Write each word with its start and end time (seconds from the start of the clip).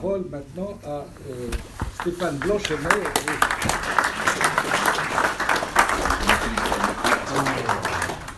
parole 0.00 0.24
maintenant 0.30 0.78
à 0.84 0.88
euh, 0.88 1.50
Stéphane 2.00 2.36
Blanchenet, 2.36 2.88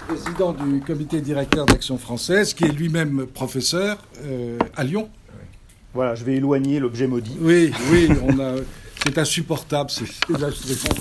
président 0.09 0.53
du 0.53 0.80
comité 0.80 1.21
directeur 1.21 1.67
d'Action 1.67 1.98
française, 1.98 2.53
qui 2.54 2.64
est 2.64 2.72
lui-même 2.72 3.27
professeur 3.27 3.98
euh, 4.25 4.59
à 4.77 4.83
Lyon. 4.83 5.09
Voilà, 5.95 6.14
je 6.14 6.25
vais 6.25 6.35
éloigner 6.35 6.80
l'objet 6.80 7.06
maudit. 7.06 7.37
Oui, 7.40 7.72
oui, 7.92 8.08
on 8.26 8.40
a, 8.40 8.54
c'est 9.04 9.19
insupportable 9.19 9.90
ces, 9.90 10.06
ces 10.06 10.42
instruments. 10.42 11.01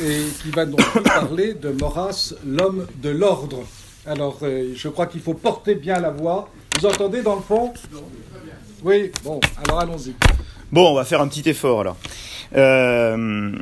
Et 0.00 0.24
qui 0.42 0.50
va 0.50 0.66
donc 0.66 0.80
nous 0.94 1.02
parler 1.02 1.54
de 1.54 1.70
Maurras, 1.70 2.34
l'homme 2.46 2.86
de 3.02 3.10
l'ordre. 3.10 3.60
Alors, 4.04 4.38
euh, 4.42 4.72
je 4.74 4.88
crois 4.88 5.06
qu'il 5.06 5.20
faut 5.20 5.34
porter 5.34 5.74
bien 5.74 6.00
la 6.00 6.10
voix. 6.10 6.50
Vous 6.78 6.86
entendez 6.86 7.22
dans 7.22 7.36
le 7.36 7.42
fond? 7.42 7.72
Oui, 8.84 9.12
bon, 9.22 9.38
alors 9.64 9.80
allons-y. 9.80 10.14
Bon, 10.72 10.90
on 10.90 10.94
va 10.94 11.04
faire 11.04 11.20
un 11.20 11.28
petit 11.28 11.48
effort 11.48 11.80
alors. 11.80 11.96
Euh, 12.56 13.52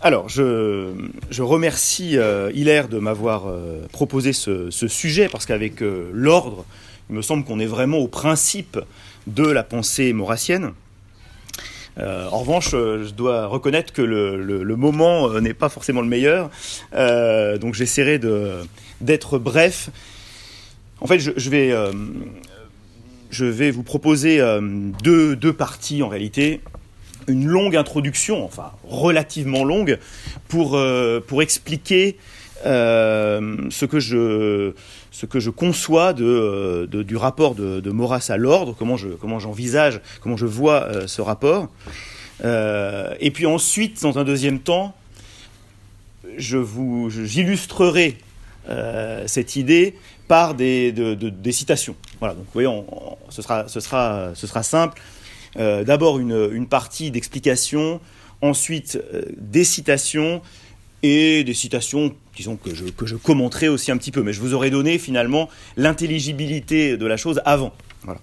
alors, 0.00 0.28
je, 0.28 1.42
remercie 1.42 2.16
euh, 2.16 2.50
Hilaire 2.54 2.88
de 2.88 2.98
m'avoir 2.98 3.48
euh, 3.48 3.80
proposé 3.92 4.32
ce, 4.32 4.70
sujet 4.70 5.28
parce 5.28 5.46
qu'avec 5.46 5.80
l'ordre, 6.12 6.64
il 7.10 7.16
me 7.16 7.22
semble 7.22 7.44
qu'on 7.44 7.58
est 7.58 7.66
vraiment 7.66 7.98
au 7.98 8.08
principe 8.08 8.78
de 9.26 9.46
la 9.46 9.62
pensée 9.62 10.12
maurassienne. 10.12 10.72
En 12.00 12.38
revanche, 12.38 12.70
je 12.70 13.10
dois 13.12 13.46
reconnaître 13.46 13.92
que 13.92 14.02
le, 14.02 14.76
moment 14.76 15.40
n'est 15.40 15.52
pas 15.52 15.68
forcément 15.68 16.00
le 16.00 16.06
meilleur, 16.06 16.48
donc 17.58 17.74
j'essaierai 17.74 18.20
d'être 19.00 19.38
bref. 19.38 19.90
En 21.00 21.08
fait, 21.08 21.18
je, 21.18 21.50
vais, 21.50 21.74
je 23.30 23.44
vais 23.44 23.70
vous 23.70 23.82
proposer 23.82 24.40
euh, 24.40 24.60
deux, 25.02 25.36
deux 25.36 25.52
parties 25.52 26.02
en 26.02 26.08
réalité. 26.08 26.60
Une 27.26 27.46
longue 27.46 27.76
introduction, 27.76 28.44
enfin 28.44 28.72
relativement 28.84 29.64
longue, 29.64 29.98
pour, 30.48 30.76
euh, 30.76 31.20
pour 31.20 31.42
expliquer 31.42 32.16
euh, 32.64 33.56
ce, 33.70 33.84
que 33.84 34.00
je, 34.00 34.72
ce 35.10 35.26
que 35.26 35.38
je 35.38 35.50
conçois 35.50 36.12
de, 36.14 36.88
du 36.90 37.16
rapport 37.16 37.54
de, 37.54 37.80
de 37.80 37.90
Maurras 37.90 38.26
à 38.30 38.36
l'ordre, 38.38 38.74
comment 38.78 38.96
je- 38.96 39.08
comment 39.08 39.38
j'envisage, 39.38 40.00
comment 40.22 40.36
je 40.38 40.46
vois 40.46 41.06
ce 41.06 41.20
rapport. 41.20 41.68
Et 42.44 43.30
puis 43.32 43.46
ensuite, 43.46 44.00
dans 44.02 44.18
un 44.18 44.24
deuxième 44.24 44.58
temps, 44.60 44.94
je 46.36 46.56
vous, 46.56 47.10
je- 47.10 47.24
j'illustrerai 47.24 48.16
euh, 48.70 49.24
cette 49.26 49.56
idée 49.56 49.94
par 50.28 50.54
des, 50.54 50.92
de- 50.92 51.14
citations. 51.52 51.96
Voilà, 52.20 52.34
donc 52.34 52.44
vous 52.44 52.52
voyez, 52.52 52.68
ce, 53.30 53.42
sera, 53.42 53.66
simple. 54.62 55.00
Euh, 55.56 55.82
D'abord 55.84 56.18
une, 56.18 56.48
partie 56.66 57.10
d'explication, 57.10 58.00
ensuite 58.42 58.96
euh, 59.14 59.22
des 59.38 59.64
citations 59.64 60.42
et 61.02 61.42
des 61.44 61.54
citations, 61.54 62.14
disons, 62.36 62.56
que 62.56 62.74
je, 62.74 62.84
que 62.84 63.06
je 63.06 63.16
commenterai 63.16 63.68
aussi 63.68 63.90
un 63.90 63.96
petit 63.96 64.10
peu, 64.12 64.22
mais 64.22 64.32
je 64.32 64.40
vous 64.40 64.52
aurais 64.54 64.70
donné 64.70 64.98
finalement 64.98 65.48
l'intelligibilité 65.76 66.96
de 66.96 67.06
la 67.06 67.16
chose 67.16 67.40
avant. 67.44 67.72
Voilà. 68.02 68.20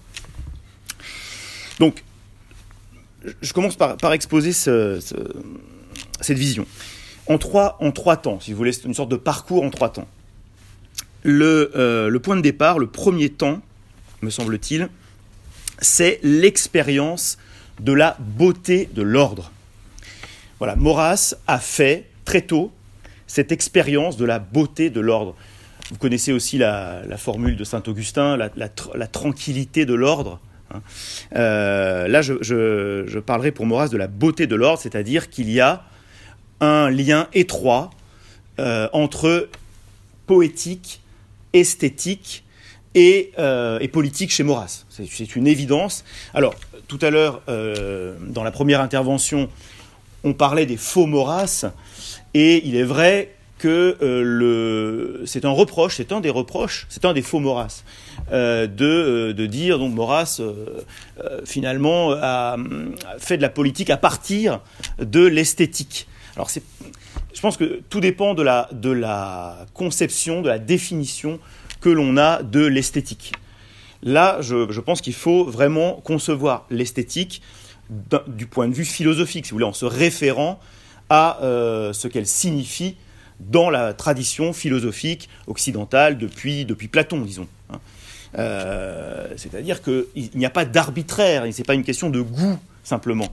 Donc, 1.80 2.04
je- 3.42 3.52
commence 3.52 3.76
par, 3.76 3.96
par 3.96 4.12
exposer 4.12 4.52
ce- 4.52 5.00
ce- 5.00 5.14
cette 6.20 6.38
vision. 6.38 6.66
En 7.28 7.38
trois, 7.38 7.76
en 7.80 7.90
trois 7.90 8.16
temps, 8.16 8.38
si 8.40 8.52
vous 8.52 8.56
voulez, 8.58 8.72
une 8.84 8.94
sorte 8.94 9.08
de 9.10 9.16
parcours 9.16 9.64
en 9.64 9.70
trois 9.70 9.88
temps. 9.92 10.06
Le, 11.26 11.72
euh, 11.74 12.08
le 12.08 12.20
point 12.20 12.36
de 12.36 12.40
départ, 12.40 12.78
le 12.78 12.86
premier 12.86 13.30
temps, 13.30 13.60
me 14.22 14.30
semble-t-il, 14.30 14.88
c'est 15.80 16.20
l'expérience 16.22 17.36
de 17.80 17.92
la 17.92 18.16
beauté 18.20 18.88
de 18.94 19.02
l'ordre. 19.02 19.50
Voilà, 20.58 20.76
Maurras 20.76 21.34
a 21.48 21.58
fait 21.58 22.04
très 22.24 22.42
tôt 22.42 22.72
cette 23.26 23.50
expérience 23.50 24.16
de 24.16 24.24
la 24.24 24.38
beauté 24.38 24.88
de 24.88 25.00
l'ordre. 25.00 25.34
Vous 25.90 25.98
connaissez 25.98 26.32
aussi 26.32 26.58
la, 26.58 27.02
formule 27.16 27.56
de 27.56 27.64
saint 27.64 27.82
Augustin, 27.88 28.36
la, 28.36 28.48
la 28.56 28.68
tr- 28.68 28.96
la 28.96 29.08
tranquillité 29.08 29.84
de 29.84 29.94
l'ordre. 29.94 30.38
hein. 30.72 30.80
Euh, 31.34 32.06
là, 32.06 32.22
je 32.22 33.18
parlerai 33.18 33.50
pour 33.50 33.66
Maurras 33.66 33.88
de 33.88 33.96
la 33.96 34.06
beauté 34.06 34.46
de 34.46 34.54
l'ordre, 34.54 34.80
c'est-à-dire 34.80 35.28
qu'il 35.28 35.50
y 35.50 35.60
a 35.60 35.84
un 36.60 36.88
lien 36.88 37.28
étroit 37.34 37.90
euh, 38.60 38.88
entre 38.92 39.48
poétique, 40.26 41.02
esthétique 41.60 42.44
et, 42.94 43.32
euh, 43.38 43.78
et 43.80 43.88
politique 43.88 44.30
chez 44.30 44.42
Maurras. 44.42 44.84
C'est- 44.88 45.36
une 45.36 45.46
évidence. 45.46 46.04
Alors, 46.34 46.54
tout 46.88 46.98
à 47.02 47.10
l'heure, 47.10 47.42
euh, 47.48 48.16
dans 48.20 48.42
la 48.44 48.50
première 48.50 48.80
intervention, 48.80 49.48
on 50.24 50.32
parlait 50.32 50.66
des 50.66 50.76
faux 50.76 51.06
Maurras, 51.06 51.66
et 52.34 52.66
il 52.66 52.76
est 52.76 52.82
vrai 52.84 53.32
que 53.58 53.96
euh, 54.02 55.24
c'est 55.24 55.44
un 55.44 55.50
reproche, 55.50 55.96
c'est 55.96 56.12
un 56.12 56.20
des 56.20 56.30
reproches, 56.30 56.86
c'est 56.88 57.04
un 57.04 57.12
des 57.12 57.22
faux 57.22 57.40
Maurras, 57.40 57.84
de, 58.30 59.32
de 59.32 59.46
dire 59.46 59.78
donc 59.78 59.94
Maurras 59.94 60.40
finalement 61.44 62.12
a 62.12 62.56
fait 63.18 63.36
de 63.36 63.42
la 63.42 63.48
politique 63.48 63.90
à 63.90 63.96
partir 63.96 64.60
de 64.98 65.24
l'esthétique. 65.26 66.06
Alors 66.34 66.50
c'est, 66.50 66.62
je 67.36 67.42
pense 67.42 67.58
que 67.58 67.82
tout 67.90 68.00
dépend 68.00 68.32
de 68.32 68.42
la, 68.42 69.66
conception, 69.74 70.40
de 70.40 70.48
la 70.48 70.58
définition 70.58 71.38
que 71.82 71.90
l'on 71.90 72.16
a 72.16 72.42
de 72.42 72.64
l'esthétique. 72.64 73.32
Là, 74.02 74.38
je, 74.40 74.80
pense 74.80 75.02
qu'il 75.02 75.12
faut 75.12 75.44
vraiment 75.44 76.00
concevoir 76.02 76.64
l'esthétique 76.70 77.42
du 78.26 78.46
point 78.46 78.68
de 78.68 78.74
vue 78.74 78.86
philosophique, 78.86 79.44
si 79.44 79.50
vous 79.50 79.56
voulez, 79.56 79.66
en 79.66 79.74
se 79.74 79.84
référant 79.84 80.58
à 81.10 81.38
euh, 81.42 81.92
ce 81.92 82.08
qu'elle 82.08 82.26
signifie 82.26 82.96
dans 83.38 83.68
la 83.68 83.92
tradition 83.92 84.54
philosophique 84.54 85.28
occidentale 85.46 86.16
depuis, 86.16 86.64
depuis 86.64 86.88
Platon, 86.88 87.20
disons. 87.20 87.48
hein. 87.70 87.80
Euh, 88.38 89.28
C'est-à-dire 89.36 89.82
qu'il 89.82 90.30
n'y 90.34 90.46
a 90.46 90.50
pas 90.50 90.64
d'arbitraire, 90.64 91.44
ce 91.52 91.58
n'est 91.58 91.64
pas 91.64 91.74
une 91.74 91.84
question 91.84 92.08
de 92.08 92.22
goût 92.22 92.58
simplement. 92.82 93.28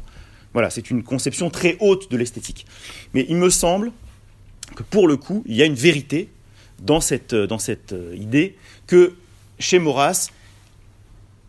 Voilà, 0.53 0.69
c'est 0.69 0.89
une 0.89 1.03
conception 1.03 1.49
très 1.49 1.77
haute 1.79 2.11
de 2.11 2.17
l'esthétique. 2.17 2.65
Mais 3.13 3.25
il 3.27 3.35
me 3.35 3.49
semble 3.49 3.91
que 4.75 4.83
pour 4.83 5.07
le 5.07 5.17
coup, 5.17 5.43
il 5.47 5.55
y 5.55 5.61
a 5.61 5.65
une 5.65 5.75
vérité 5.75 6.29
dans 6.79 7.01
cette, 7.01 7.33
euh, 7.33 8.15
idée 8.15 8.55
que 8.87 9.13
chez 9.59 9.79
Maurras, 9.79 10.29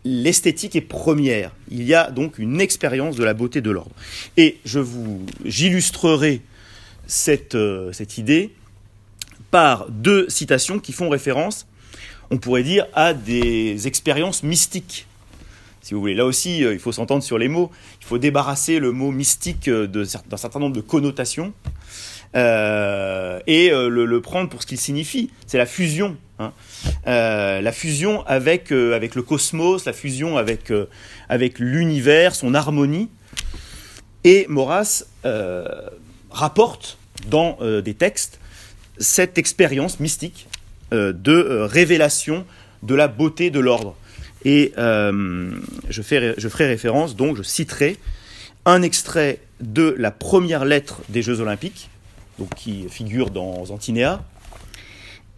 l'esthétique 0.03 0.75
est 0.75 0.81
première. 0.81 1.51
Il 1.69 1.83
y 1.83 1.93
a 1.93 2.11
donc 2.11 2.39
une 2.39 2.61
expérience 2.61 3.15
de 3.15 3.23
la 3.23 3.33
beauté 3.33 3.61
de 3.61 3.71
l'ordre. 3.71 3.95
Et 4.37 4.59
je 4.65 4.79
vous, 4.79 5.25
j'illustrerai 5.43 6.41
cette, 7.07 7.55
euh, 7.55 7.91
cette 7.91 8.17
idée 8.17 8.53
par 9.51 9.89
deux 9.89 10.29
citations 10.29 10.79
qui 10.79 10.93
font 10.93 11.09
référence, 11.09 11.67
on 12.29 12.37
pourrait 12.37 12.63
dire, 12.63 12.87
à 12.93 13.13
des 13.13 13.87
expériences 13.87 14.43
mystiques. 14.43 15.07
Si 15.85 15.93
vous 15.93 15.99
voulez, 15.99 16.15
là 16.15 16.25
aussi, 16.25 16.65
euh, 16.65 16.73
il 16.73 16.79
faut 16.79 16.91
s'entendre 16.91 17.21
sur 17.21 17.37
les 17.37 17.47
mots. 17.47 17.69
Il 18.01 18.07
faut 18.07 18.17
débarrasser 18.17 18.79
le 18.79 18.91
mot 18.91 19.11
mystique 19.11 19.67
euh, 19.67 19.85
d'un 19.85 20.35
certain 20.37 20.57
nombre 20.57 20.75
de 20.75 20.81
connotations 20.81 21.53
euh, 22.35 23.39
et 23.45 23.69
le, 23.69 24.19
prendre 24.19 24.49
pour 24.49 24.63
ce 24.63 24.67
qu'il 24.67 24.79
signifie. 24.79 25.29
C'est 25.45 25.59
la 25.59 25.67
fusion. 25.67 26.17
hein. 26.39 26.53
La 27.05 27.71
fusion 27.71 28.25
avec, 28.25 28.71
le 28.71 29.21
cosmos, 29.21 29.85
la 29.85 29.93
fusion 29.93 30.37
avec, 30.37 30.73
avec 31.29 31.59
l'univers, 31.59 32.33
son 32.33 32.55
harmonie. 32.55 33.09
Et 34.23 34.47
Maurras 34.49 35.03
rapporte 36.31 36.97
dans 37.27 37.59
des 37.61 37.93
textes 37.93 38.39
cette 38.97 39.37
expérience 39.37 39.99
mystique 39.99 40.47
de 40.91 41.61
révélation 41.61 42.43
de 42.81 42.95
la 42.95 43.07
beauté 43.07 43.51
de 43.51 43.59
l'ordre. 43.59 43.95
Et 44.45 44.73
euh, 44.77 45.51
je, 45.89 46.01
ferai 46.03 46.67
référence, 46.67 47.15
donc 47.15 47.35
je 47.35 47.41
citerai 47.41 47.97
un 48.65 48.83
extrait 48.83 49.39
de 49.59 49.95
la 49.97 50.11
première 50.11 50.65
lettre 50.65 51.01
des 51.09 51.23
Jeux 51.23 51.41
Olympiques, 51.41 51.89
donc 52.37 52.53
qui 52.55 52.87
figure 52.87 53.31
dans 53.31 53.71
Antinéa, 53.71 54.23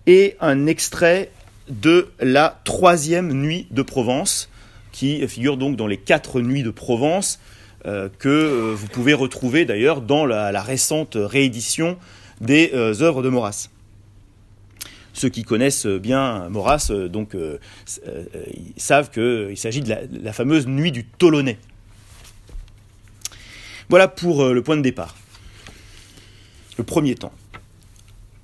et 0.08 0.36
un 0.42 0.68
extrait 0.68 1.31
de 1.70 2.10
la 2.20 2.60
troisième 2.66 3.31
nuit 3.31 3.68
de 3.72 3.81
Provence, 3.81 4.50
qui 4.92 5.26
figure 5.28 5.56
donc 5.56 5.78
dans 5.78 5.88
les 5.88 5.98
quatre 5.98 6.42
nuits 6.42 6.64
de 6.64 6.70
Provence, 6.70 7.40
euh, 7.86 8.10
que 8.20 8.28
euh, 8.28 8.74
vous 8.76 8.88
pouvez 8.88 9.14
retrouver 9.14 9.64
d'ailleurs 9.64 10.02
dans 10.02 10.26
la, 10.26 10.62
récente 10.62 11.18
réédition 11.18 11.98
des 12.42 12.72
œuvres 12.74 13.24
de 13.24 13.30
Maurras. 13.30 13.70
Ceux 15.18 15.30
qui 15.30 15.42
connaissent 15.42 15.88
bien 15.88 16.48
Maurras 16.50 16.90
euh, 16.92 17.08
donc, 17.08 17.34
euh, 17.34 17.58
euh, 18.06 18.24
ils 18.54 18.80
savent 18.80 19.10
qu'il 19.10 19.58
s'agit 19.58 19.81
de 19.81 19.90
la, 19.90 20.02
la 20.12 20.31
fameuse 20.31 20.68
nuit 20.68 20.92
du 20.92 21.06
Tolonais. 21.06 21.58
Voilà 23.90 24.08
pour 24.08 24.44
euh, 24.44 24.54
le 24.54 24.62
point 24.62 24.78
de 24.78 24.84
départ. 24.84 25.16
Le 26.78 26.84
premier 26.84 27.16
temps. 27.16 27.34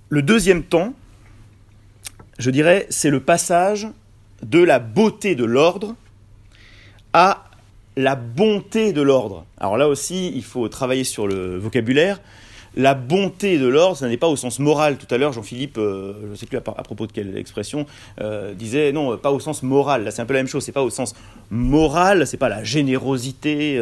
Le 0.09 0.23
deuxième 0.23 0.63
temps, 0.63 0.95
je 2.39 2.49
dirais, 2.49 2.87
c'est 2.89 3.11
le 3.11 3.19
passage 3.19 3.87
de 4.41 4.63
la 4.63 4.79
beauté 4.79 5.35
de 5.35 5.45
l'ordre 5.45 5.95
à 7.13 7.43
la 7.97 8.15
bonté 8.15 8.93
de 8.93 9.01
l'ordre. 9.03 9.45
Alors 9.59 9.77
là 9.77 9.87
aussi, 9.87 10.31
il 10.33 10.43
faut 10.43 10.67
travailler 10.69 11.03
sur 11.03 11.27
le 11.27 11.55
vocabulaire. 11.59 12.19
La 12.75 12.95
bonté 12.95 13.59
de 13.59 13.67
l'ordre, 13.67 13.97
ça 13.97 14.07
n'est 14.07 14.17
pas 14.17 14.27
au 14.27 14.35
sens 14.35 14.57
moral. 14.57 14.97
Tout 14.97 15.13
à 15.13 15.19
l'heure, 15.19 15.31
Jean-Philippe, 15.31 15.77
euh, 15.77 16.13
je 16.23 16.27
ne 16.29 16.35
sais 16.35 16.47
plus 16.47 16.57
à, 16.57 16.61
propos 16.61 17.05
de 17.05 17.11
quelle 17.11 17.37
expression, 17.37 17.85
euh, 18.19 18.55
disait 18.55 18.91
non, 18.91 19.15
pas 19.17 19.31
au 19.31 19.39
sens 19.39 19.61
moral. 19.61 20.03
Là, 20.03 20.11
c'est 20.11 20.23
un 20.23 20.25
peu 20.25 20.33
la 20.33 20.39
même 20.39 20.47
chose. 20.47 20.63
C'est 20.63 20.71
pas 20.71 20.81
au 20.81 20.89
sens 20.89 21.13
moral, 21.51 22.25
c'est 22.25 22.37
pas 22.37 22.49
la 22.49 22.63
générosité, 22.63 23.77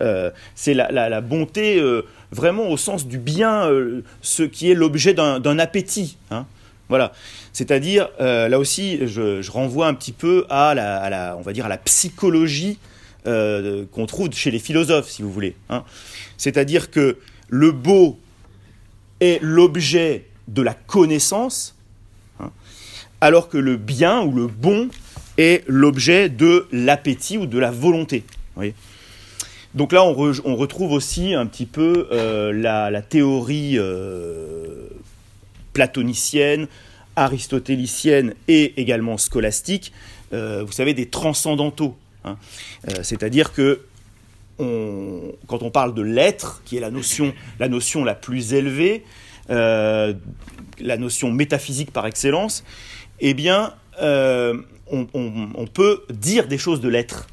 euh, 0.00 0.30
c'est 0.54 0.74
la, 0.74 1.20
bonté 1.20 1.82
vraiment 2.30 2.70
au 2.70 2.76
sens 2.76 3.06
du 3.06 3.18
bien, 3.18 3.68
ce 4.22 4.44
qui 4.44 4.70
est 4.70 4.74
l'objet 4.74 5.14
d'un 5.14 5.58
appétit. 5.58 6.16
Hein. 6.30 6.46
Voilà. 6.88 7.12
C'est-à-dire, 7.52 8.08
là 8.20 8.58
aussi, 8.58 9.00
je, 9.08 9.50
renvoie 9.50 9.88
un 9.88 9.94
petit 9.94 10.12
peu 10.12 10.46
à 10.48 10.74
la 10.74 11.78
psychologie 11.84 12.78
qu'on 13.24 14.06
trouve 14.06 14.32
chez 14.32 14.52
les 14.52 14.60
philosophes, 14.60 15.08
si 15.08 15.22
vous 15.22 15.32
voulez. 15.32 15.56
Hein. 15.70 15.82
C'est-à-dire 16.36 16.90
que 16.90 17.18
le 17.48 17.72
beau 17.72 18.18
est 19.20 19.40
l'objet 19.42 20.26
de 20.48 20.62
la 20.62 20.74
connaissance, 20.74 21.76
hein, 22.40 22.50
alors 23.20 23.48
que 23.48 23.58
le 23.58 23.76
bien 23.76 24.22
ou 24.22 24.32
le 24.32 24.46
bon 24.46 24.88
est 25.36 25.64
l'objet 25.68 26.28
de 26.28 26.66
l'appétit 26.72 27.38
ou 27.38 27.46
de 27.46 27.58
la 27.58 27.70
volonté. 27.70 28.24
Donc 29.74 29.92
là, 29.92 30.02
on, 30.02 30.12
retrouve 30.56 30.92
aussi 30.92 31.34
un 31.34 31.46
petit 31.46 31.66
peu 31.66 32.08
euh, 32.10 32.52
la, 32.52 33.02
théorie 33.02 33.74
euh, 33.76 34.88
platonicienne, 35.72 36.66
aristotélicienne 37.16 38.34
et 38.48 38.80
également 38.80 39.18
scolastique, 39.18 39.92
euh, 40.32 40.64
vous 40.66 40.72
savez, 40.72 40.94
des 40.94 41.06
transcendantaux. 41.06 41.96
Hein. 42.24 42.36
C'est-à-dire 43.02 43.52
que 43.52 43.82
quand 44.58 45.62
on 45.62 45.70
parle 45.70 45.94
de 45.94 46.02
l'être, 46.02 46.62
qui 46.64 46.76
est 46.76 46.80
la 46.80 46.90
notion, 46.90 47.32
la 47.58 47.68
notion 47.68 48.04
la 48.04 48.14
plus 48.14 48.54
élevée, 48.54 49.04
euh, 49.50 50.12
la 50.78 50.96
notion 50.96 51.32
métaphysique 51.32 51.90
par 51.90 52.06
excellence, 52.06 52.64
eh 53.18 53.34
bien, 53.34 53.74
euh, 54.00 54.54
on, 54.92 55.66
peut 55.72 56.02
dire 56.10 56.46
des 56.46 56.58
choses 56.58 56.80
de 56.80 56.88
l'être. 56.88 57.26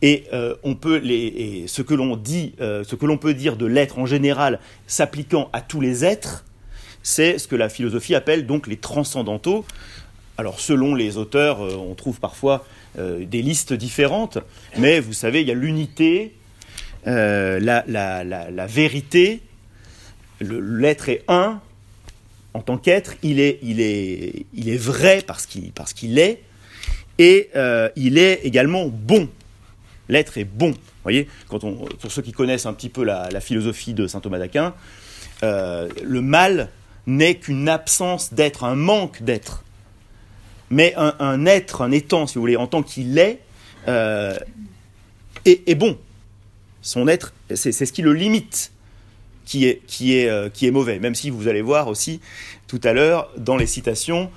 Et 0.00 0.24
euh, 0.32 0.54
on 0.62 0.74
peut 0.76 0.96
les, 0.96 1.64
ce 1.66 1.82
que 1.82 1.92
l'on 1.92 2.16
dit, 2.16 2.54
ce 2.58 2.94
que 2.94 3.04
l'on 3.04 3.18
peut 3.18 3.34
dire 3.34 3.56
de 3.56 3.66
l'être 3.66 3.98
en 3.98 4.06
général, 4.06 4.60
s'appliquant 4.86 5.50
à 5.52 5.60
tous 5.60 5.80
les 5.80 6.04
êtres, 6.04 6.44
c'est 7.02 7.38
ce 7.38 7.48
que 7.48 7.56
la 7.56 7.68
philosophie 7.68 8.14
appelle 8.14 8.46
donc 8.46 8.66
les 8.66 8.78
transcendantaux. 8.78 9.66
Alors 10.38 10.58
selon 10.58 10.94
les 10.94 11.18
auteurs, 11.18 11.60
on 11.60 11.94
trouve 11.94 12.18
parfois 12.18 12.64
des 12.96 13.42
listes 13.42 13.74
différentes, 13.74 14.38
mais 14.78 15.00
vous 15.00 15.12
savez, 15.12 15.42
il 15.42 15.48
y 15.48 15.50
a 15.50 15.54
l'unité, 15.54 16.34
euh, 17.06 17.58
la, 17.60 18.66
vérité, 18.66 19.40
l'être 20.40 21.08
est 21.08 21.24
un 21.28 21.60
en 22.52 22.60
tant 22.60 22.78
qu'être, 22.78 23.14
il 23.22 23.38
est, 23.38 23.60
est, 23.62 24.46
est 24.66 24.76
vrai 24.76 25.22
parce 25.24 25.46
qu'il 25.46 26.18
est, 26.18 26.42
et 27.18 27.48
euh, 27.54 27.88
il 27.94 28.18
est 28.18 28.40
également 28.44 28.88
bon. 28.88 29.28
L'être 30.08 30.36
est 30.36 30.44
bon. 30.44 30.74
voyez, 31.04 31.28
quand 31.48 31.62
on, 31.62 31.74
pour 31.74 32.10
ceux 32.10 32.22
qui 32.22 32.32
connaissent 32.32 32.66
un 32.66 32.72
petit 32.72 32.88
peu 32.88 33.04
la, 33.04 33.40
philosophie 33.40 33.94
de 33.94 34.08
saint 34.08 34.20
Thomas 34.20 34.38
d'Aquin, 34.38 34.74
euh, 35.44 35.88
le 36.02 36.20
mal 36.20 36.70
n'est 37.06 37.36
qu'une 37.36 37.68
absence 37.68 38.34
d'être, 38.34 38.64
un 38.64 38.74
manque 38.74 39.22
d'être. 39.22 39.64
Mais 40.70 40.94
un, 40.96 41.46
être, 41.46 41.82
un 41.82 41.90
étant, 41.90 42.26
si 42.26 42.34
vous 42.34 42.42
voulez, 42.42 42.56
en 42.56 42.68
tant 42.68 42.82
qu'il 42.82 43.18
est, 43.18 43.40
est 43.86 45.74
bon 45.74 45.98
son 46.82 47.08
être, 47.08 47.32
c'est 47.54 47.72
ce 47.72 47.92
qui 47.92 48.02
le 48.02 48.12
limite 48.12 48.72
qui 49.50 49.66
est, 49.66 49.82
qui, 49.88 50.16
est, 50.16 50.28
euh, 50.28 50.48
qui 50.48 50.66
est 50.68 50.70
mauvais. 50.70 51.00
Même 51.00 51.16
si 51.16 51.28
vous 51.28 51.48
allez 51.48 51.60
voir 51.60 51.88
aussi 51.88 52.20
tout 52.68 52.80
à 52.84 52.92
l'heure 52.92 53.28
dans 53.36 53.56
les 53.56 53.66
citations, 53.66 54.30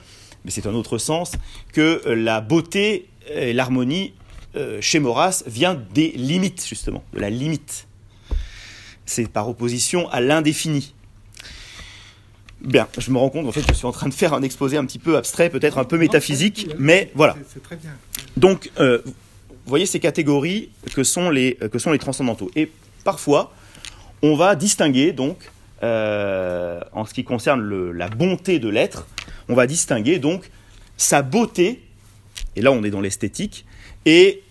mais 0.44 0.50
c'est 0.50 0.66
un 0.66 0.74
autre 0.74 0.98
sens, 0.98 1.34
que 1.72 2.02
euh, 2.08 2.16
la 2.16 2.42
beauté 2.42 3.08
et 3.32 3.54
l'harmonie 3.54 4.14
euh, 4.56 4.82
chez 4.82 5.00
Maurras 5.00 5.44
vient 5.46 5.80
des 5.94 6.10
limites, 6.12 6.66
justement, 6.68 7.04
de 7.14 7.20
la 7.20 7.30
limite. 7.30 7.88
C'est 9.06 9.30
par 9.30 9.48
opposition 9.48 10.10
à 10.10 10.20
l'indéfini. 10.20 10.96
Bien, 12.62 12.88
je 12.98 13.12
me 13.12 13.20
rends 13.20 13.30
compte 13.30 13.46
en 13.46 13.52
fait 13.52 13.62
que 13.62 13.74
je 13.74 13.78
suis 13.78 13.86
en 13.86 13.92
train 13.92 14.10
de 14.10 14.14
faire 14.16 14.34
un 14.34 14.42
exposé 14.42 14.78
un 14.78 14.86
petit 14.86 15.00
peu 15.00 15.16
abstrait, 15.18 15.52
peut-être 15.52 15.78
un 15.78 15.84
peu 15.84 16.00
métaphysique, 16.00 16.70
mais 16.80 17.12
voilà. 17.14 17.36
C'est 17.54 17.62
très 17.62 17.76
bien. 17.76 17.92
Donc, 18.36 18.72
voyez 19.66 19.86
ces 19.86 20.00
catégories 20.00 20.70
que 20.94 21.04
sont 21.04 21.30
les, 21.30 21.56
que 21.56 21.80
sont 21.80 21.92
les 21.92 22.00
transcendantaux. 22.00 22.52
Et 22.56 22.72
parfois, 23.04 23.54
on 24.22 24.36
va 24.36 24.56
distinguer, 24.56 25.12
donc, 25.12 25.52
euh, 25.84 26.80
en 26.94 27.06
ce 27.06 27.14
qui 27.14 27.24
concerne 27.24 27.92
la 27.92 28.08
bonté 28.08 28.60
de 28.60 28.70
l'être, 28.70 29.08
on 29.50 29.56
va 29.56 29.68
distinguer 29.68 30.20
donc 30.20 30.50
sa 30.98 31.22
beauté, 31.22 31.82
et 32.56 32.62
là 32.62 32.72
on 32.72 32.84
est 32.84 32.90
dans 32.90 33.02
l'esthétique, 33.02 33.66
et 34.06 34.44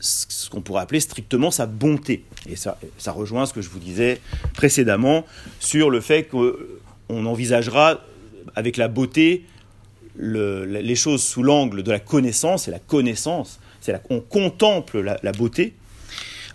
ce 0.00 0.48
qu'on 0.48 0.60
pourrait 0.60 0.82
appeler 0.82 1.00
strictement 1.00 1.50
sa 1.50 1.66
bonté. 1.66 2.24
Et 2.48 2.54
ça, 2.54 2.78
ça 2.98 3.10
rejoint 3.10 3.46
ce 3.46 3.52
que 3.52 3.62
je 3.62 3.68
vous 3.68 3.80
disais 3.80 4.20
précédemment 4.54 5.24
sur 5.58 5.90
le 5.90 6.00
fait 6.00 6.28
qu'on 6.28 7.26
envisagera 7.26 8.00
avec 8.54 8.76
la 8.76 8.86
beauté 8.86 9.44
les 10.16 10.94
choses 10.96 11.22
sous 11.22 11.42
l'angle 11.42 11.82
de 11.82 11.90
la 11.90 12.00
connaissance, 12.00 12.68
et 12.68 12.70
la 12.70 12.78
connaissance 12.78 13.60
c'est 13.88 14.00
on 14.10 14.20
contemple 14.20 15.00
la, 15.00 15.32
beauté, 15.32 15.74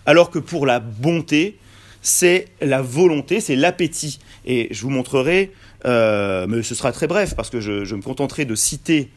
alors 0.06 0.30
que 0.30 0.38
pour 0.38 0.66
la 0.66 0.78
bonté, 0.78 1.58
c'est 2.00 2.48
la 2.60 2.82
volonté, 2.82 3.40
c'est 3.40 3.56
l'appétit. 3.56 4.20
Et 4.46 4.68
je 4.70 4.82
vous 4.82 4.90
montrerai, 4.90 5.52
euh, 5.84 6.46
mais 6.48 6.62
ce 6.62 6.74
sera 6.74 6.92
très 6.92 7.06
bref, 7.06 7.34
parce 7.34 7.50
que 7.50 7.60
je, 7.60 7.94
me 7.94 8.02
contenterai 8.02 8.44
de 8.44 8.54
citer 8.54 9.10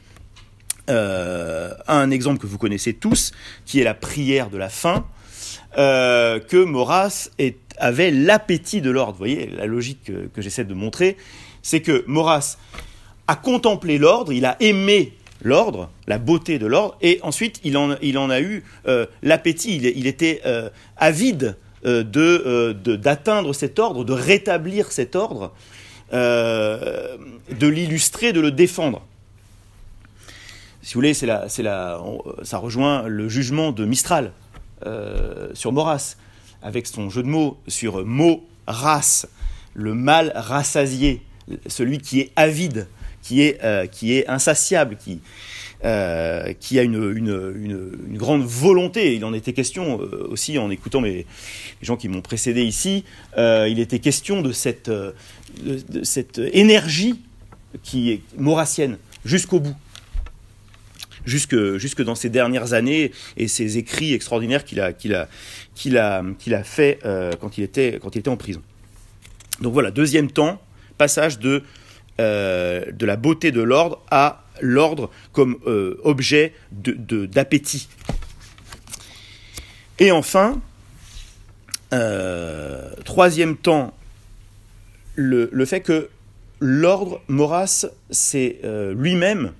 euh, 0.89 1.73
un 1.87 2.09
exemple 2.09 2.39
que 2.39 2.47
vous 2.47 2.57
connaissez 2.57 2.93
tous, 2.93 3.33
qui 3.65 3.79
est 3.79 3.83
la 3.83 3.93
prière 3.93 4.49
de 4.49 4.57
la 4.57 4.69
faim, 4.69 5.05
euh, 5.77 6.39
que 6.39 6.63
Maurras 6.63 7.29
avait 7.77 8.11
l'appétit 8.11 8.81
de 8.81 8.89
l'ordre. 8.89 9.13
Vous 9.13 9.19
voyez, 9.19 9.47
la 9.55 9.67
logique 9.67 10.05
que, 10.05 10.27
que 10.27 10.41
j'essaie 10.41 10.63
de 10.63 10.73
montrer, 10.73 11.17
c'est 11.61 11.81
que 11.81 12.03
Maurras 12.07 12.57
a 13.27 13.35
contemplé 13.35 13.97
l'ordre, 13.99 14.31
il 14.31 14.45
a 14.45 14.55
aimé 14.59 15.13
l'ordre, 15.41 15.89
la 16.07 16.17
beauté 16.17 16.59
de 16.59 16.65
l'ordre, 16.65 16.97
et 17.01 17.19
ensuite 17.23 17.59
il 17.63 17.77
en, 17.77 17.95
il 18.01 18.17
en 18.17 18.29
a 18.29 18.41
eu 18.41 18.63
euh, 18.87 19.05
l'appétit, 19.21 19.77
il, 19.77 20.07
était 20.07 20.41
euh, 20.45 20.69
avide 20.97 21.57
euh, 21.85 22.03
de, 22.03 22.73
d'atteindre 22.95 23.53
cet 23.53 23.79
ordre, 23.79 24.03
de 24.03 24.13
rétablir 24.13 24.91
cet 24.91 25.15
ordre, 25.15 25.53
de 26.11 27.67
l'illustrer, 27.67 28.31
de 28.31 28.39
le 28.39 28.51
défendre. 28.51 29.05
Si 30.81 30.93
vous 30.93 30.99
voulez, 30.99 31.13
la, 31.23 31.47
la, 31.59 32.01
ça 32.43 32.57
rejoint 32.59 33.07
le 33.07 33.27
jugement 33.27 33.73
de 33.73 33.83
Mistral 33.83 34.31
sur 35.53 35.73
Maurras, 35.73 36.15
avec 36.61 36.87
son 36.87 37.09
jeu 37.09 37.23
de 37.23 37.27
mots 37.27 37.59
sur 37.67 38.05
mot, 38.05 38.47
race, 38.67 39.27
le 39.73 39.93
mal 39.93 40.31
rassasié, 40.33 41.21
celui 41.67 41.97
qui 41.97 42.21
est 42.21 42.31
avide 42.37 42.87
qui 43.27 43.41
est, 43.41 43.61
euh, 43.61 43.87
qui 43.87 44.13
est 44.13 44.25
insatiable, 44.29 44.95
qui, 44.95 45.19
euh, 45.83 46.53
qui 46.61 46.79
a 46.79 46.83
une, 46.83 46.95
une, 46.95 48.17
grande 48.17 48.45
volonté. 48.45 49.15
Il 49.15 49.25
en 49.25 49.33
était 49.33 49.51
question 49.51 50.01
euh, 50.01 50.27
aussi 50.29 50.57
en 50.57 50.69
écoutant 50.69 51.01
mes, 51.01 51.11
les 51.11 51.25
gens 51.81 51.97
qui 51.97 52.07
m'ont 52.07 52.21
précédé 52.21 52.63
ici. 52.63 53.03
il 53.35 53.79
était 53.79 53.99
question 53.99 54.41
de 54.41 54.53
cette, 54.53 54.89
de, 54.89 56.03
cette 56.03 56.39
énergie 56.53 57.19
qui 57.83 58.11
est 58.11 58.21
maurassienne 58.37 58.97
jusqu'au 59.25 59.59
bout. 59.59 59.75
Jusque, 61.25 61.75
jusque 61.75 62.01
dans 62.01 62.15
ces 62.15 62.29
dernières 62.29 62.71
années 62.71 63.11
et 63.35 63.49
ces 63.49 63.77
écrits 63.77 64.13
extraordinaires 64.13 64.63
qu'il 64.63 64.79
a, 64.79 64.93
qu'il 64.93 65.13
a, 65.13 65.27
qu'il 65.75 65.97
a, 65.97 66.23
qu'il 66.39 66.53
a 66.53 66.63
fait 66.63 66.99
quand, 67.41 67.57
il 67.57 67.65
était, 67.65 67.99
quand 68.01 68.15
il 68.15 68.19
était 68.19 68.29
en 68.29 68.37
prison. 68.37 68.61
Donc 69.59 69.73
voilà, 69.73 69.91
deuxième 69.91 70.31
temps, 70.31 70.61
passage 70.97 71.39
de 71.39 71.63
euh, 72.19 72.83
de 72.91 73.05
la 73.05 73.15
beauté 73.15 73.51
de 73.51 73.61
l'ordre 73.61 74.01
à 74.09 74.43
l'ordre 74.59 75.11
comme 75.33 75.57
euh, 75.67 75.99
objet 76.03 76.53
d'appétit. 76.71 77.89
Et 79.99 80.11
enfin, 80.11 80.59
euh, 81.93 82.89
troisième 83.05 83.55
temps, 83.55 83.93
le, 85.15 85.65
fait 85.65 85.81
que 85.81 86.09
l'ordre, 86.59 87.21
Maurras, 87.27 87.85
c'est 88.09 88.61
lui-même 88.95 89.51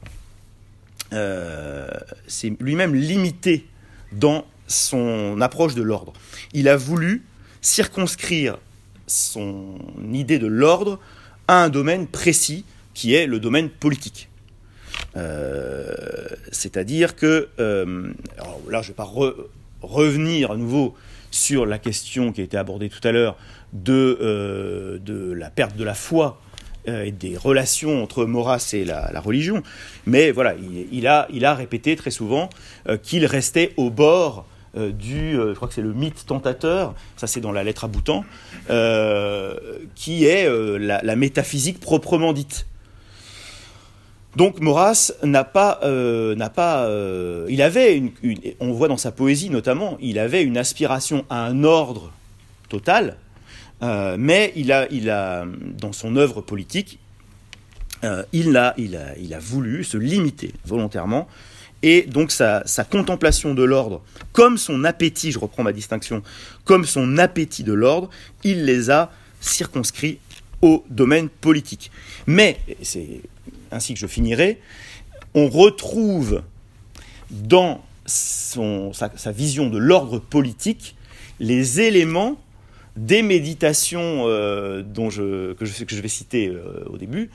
limité 1.12 3.68
dans 4.12 4.46
son 4.68 5.42
approche 5.42 5.76
de 5.76 5.84
l'ordre. 5.84 6.14
Il 6.54 6.70
a 6.70 6.76
voulu 6.76 7.24
circonscrire 7.62 8.58
son 9.06 9.78
idée 10.12 10.40
de 10.40 10.48
l'ordre 10.48 11.00
à 11.48 11.64
un 11.64 11.70
domaine 11.70 12.08
précis 12.08 12.66
qui 12.94 13.14
est 13.14 13.28
le 13.28 13.40
domaine 13.40 13.70
politique. 13.70 14.30
Euh, 15.16 15.86
c'est-à-dire 16.52 17.16
que, 17.16 17.50
euh, 17.60 18.12
là 18.70 18.82
je 18.82 18.88
ne 18.88 18.94
vais 18.94 18.94
pas 18.94 19.12
revenir 19.82 20.52
à 20.52 20.58
nouveau 20.58 20.96
sur 21.30 21.66
la 21.66 21.78
question 21.78 22.32
qui 22.32 22.42
a 22.42 22.44
été 22.44 22.58
abordée 22.58 22.90
tout 22.90 23.06
à 23.08 23.12
l'heure 23.12 23.38
de, 23.74 25.00
de 25.04 25.32
la 25.34 25.50
perte 25.50 25.76
de 25.76 25.84
la 25.84 25.94
foi 25.94 26.42
et 26.88 27.12
des 27.12 27.36
relations 27.36 28.02
entre 28.02 28.26
Maurras 28.26 28.70
et 28.74 28.86
la, 28.86 29.20
religion. 29.20 29.62
Mais 30.06 30.32
voilà, 30.32 30.56
il, 30.92 31.06
a, 31.06 31.28
il 31.32 31.44
a 31.44 31.54
répété 31.54 31.98
très 31.98 32.12
souvent 32.12 32.50
qu'il 33.04 33.26
restait 33.26 33.74
au 33.76 33.90
bord 33.90 34.46
euh, 34.76 34.92
du, 34.92 35.40
euh, 35.40 35.50
je 35.50 35.56
crois 35.56 35.68
que 35.68 35.74
c'est 35.74 35.82
le 35.82 35.94
mythe 35.94 36.26
tentateur, 36.26 36.94
ça 37.16 37.26
c'est 37.26 37.40
dans 37.40 37.52
la 37.52 37.64
lettre 37.64 37.86
à 37.86 37.88
Boutan, 37.88 38.26
euh, 38.70 39.56
qui 39.96 40.26
est 40.26 40.50
la, 40.80 41.16
métaphysique 41.16 41.80
proprement 41.80 42.34
dite. 42.34 42.68
Donc 44.36 44.60
Maurras 44.60 45.14
n'a 45.24 45.44
pas, 45.44 45.80
n'a 45.84 46.50
pas, 46.50 46.88
il 47.50 47.62
avait 47.62 48.04
on 48.60 48.72
voit 48.72 48.88
dans 48.88 48.98
sa 48.98 49.12
poésie 49.12 49.50
notamment, 49.50 49.98
il 50.00 50.20
avait 50.20 50.44
une 50.44 50.58
aspiration 50.58 51.26
à 51.30 51.46
un 51.46 51.64
ordre 51.64 52.12
total, 52.70 53.18
mais 53.82 54.54
il 54.56 54.72
a, 54.72 54.88
il 54.92 55.10
a, 55.10 55.46
dans 55.80 55.94
son 55.94 56.18
œuvre 56.18 56.42
politique, 56.42 57.00
il, 58.32 58.56
a, 58.58 58.76
il, 58.78 58.96
a, 58.96 59.18
il 59.18 59.34
a 59.34 59.40
voulu 59.40 59.84
se 59.84 59.98
limiter 59.98 60.54
volontairement 60.66 61.28
et 61.84 62.04
donc 62.04 62.32
sa, 62.32 62.64
contemplation 62.90 63.54
de 63.54 63.64
l'ordre, 63.64 64.02
comme 64.34 64.58
son 64.58 64.84
appétit, 64.84 65.32
je 65.32 65.40
reprends 65.40 65.64
ma 65.64 65.74
distinction, 65.74 66.24
comme 66.66 66.86
son 66.86 67.18
appétit 67.18 67.64
de 67.64 67.74
l'ordre, 67.74 68.10
il 68.44 68.66
les 68.66 68.90
a 68.90 69.12
circonscrits 69.40 70.20
au 70.62 70.84
domaine 70.90 71.30
politique. 71.30 71.92
Mais, 72.26 72.60
c'est 72.82 73.22
ainsi 73.72 73.94
que 73.94 74.00
je 74.00 74.08
finirai, 74.08 74.60
on 75.34 75.50
retrouve 75.50 76.42
dans 77.30 77.84
sa 78.06 79.32
vision 79.32 79.70
de 79.70 79.78
l'ordre 79.78 80.20
politique 80.20 80.96
les 81.40 81.82
éléments 81.82 82.38
des 82.98 83.22
méditations 83.22 84.24
euh, 84.26 84.84
que, 84.84 85.66
je, 85.66 86.02
vais 86.02 86.08
citer 86.08 86.48
euh, 86.48 86.84
au 86.88 86.98
début, 86.98 87.30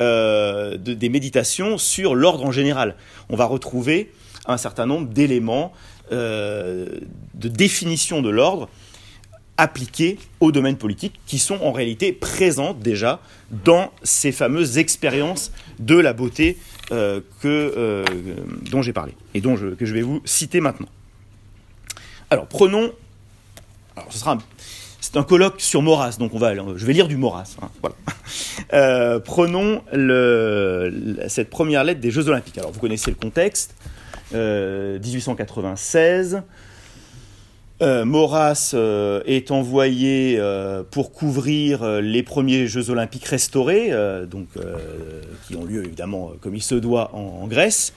euh, 0.00 0.76
des 0.78 1.08
méditations 1.08 1.78
sur 1.78 2.14
l'ordre 2.14 2.44
en 2.44 2.50
général. 2.50 2.96
On 3.28 3.36
va 3.36 3.44
retrouver 3.44 4.10
un 4.46 4.56
certain 4.56 4.86
nombre 4.86 5.08
d'éléments 5.08 5.72
de 6.10 6.98
définition 7.34 8.20
de 8.20 8.28
l'ordre 8.28 8.68
appliqués 9.56 10.18
au 10.40 10.52
domaine 10.52 10.76
politique 10.76 11.18
qui 11.26 11.38
sont 11.38 11.58
en 11.62 11.72
réalité 11.72 12.12
présentes 12.12 12.80
déjà 12.80 13.20
dans 13.64 13.90
ces 14.02 14.30
fameuses 14.30 14.76
expériences 14.76 15.52
de 15.78 15.94
la 15.94 16.12
beauté 16.12 16.58
que, 16.90 18.04
dont 18.70 18.82
j'ai 18.82 18.92
parlé 18.92 19.14
et 19.32 19.40
que 19.40 19.86
je 19.86 19.94
vais 19.94 20.02
vous 20.02 20.20
citer 20.26 20.60
maintenant. 20.60 20.88
Alors 22.28 22.46
prenons, 22.46 22.92
alors 23.96 24.12
ce 24.12 24.18
sera 24.18 24.36
c'est 25.02 25.16
un 25.16 25.24
colloque 25.24 25.60
sur 25.60 25.82
Maurras, 25.82 26.16
donc 26.18 26.32
on 26.32 26.38
va, 26.38 26.54
je 26.54 26.86
vais 26.86 26.92
lire 26.92 27.08
du 27.08 27.16
Maurras. 27.16 27.56
Hein, 27.60 27.68
voilà. 27.82 27.96
Euh, 28.74 29.18
prenons 29.18 29.82
cette 31.28 31.50
première 31.50 31.84
lettre 31.84 32.00
des 32.00 32.10
Jeux 32.10 32.28
Olympiques. 32.28 32.56
Alors 32.56 32.72
vous 32.72 32.80
connaissez 32.80 33.10
le 33.10 33.16
contexte. 33.16 33.74
1896. 34.32 36.42
Euh, 37.82 37.82
euh, 37.82 38.04
Maurras 38.06 38.74
est 39.26 39.50
envoyé 39.50 40.40
pour 40.90 41.12
couvrir 41.12 41.84
les 42.00 42.22
premiers 42.22 42.66
Jeux 42.66 42.88
Olympiques 42.88 43.26
restaurés, 43.26 43.92
donc, 44.30 44.48
qui 45.46 45.56
ont 45.56 45.64
lieu 45.64 45.84
évidemment 45.84 46.32
comme 46.40 46.54
il 46.54 46.62
se 46.62 46.76
doit 46.76 47.14
en 47.14 47.46
Grèce 47.46 47.92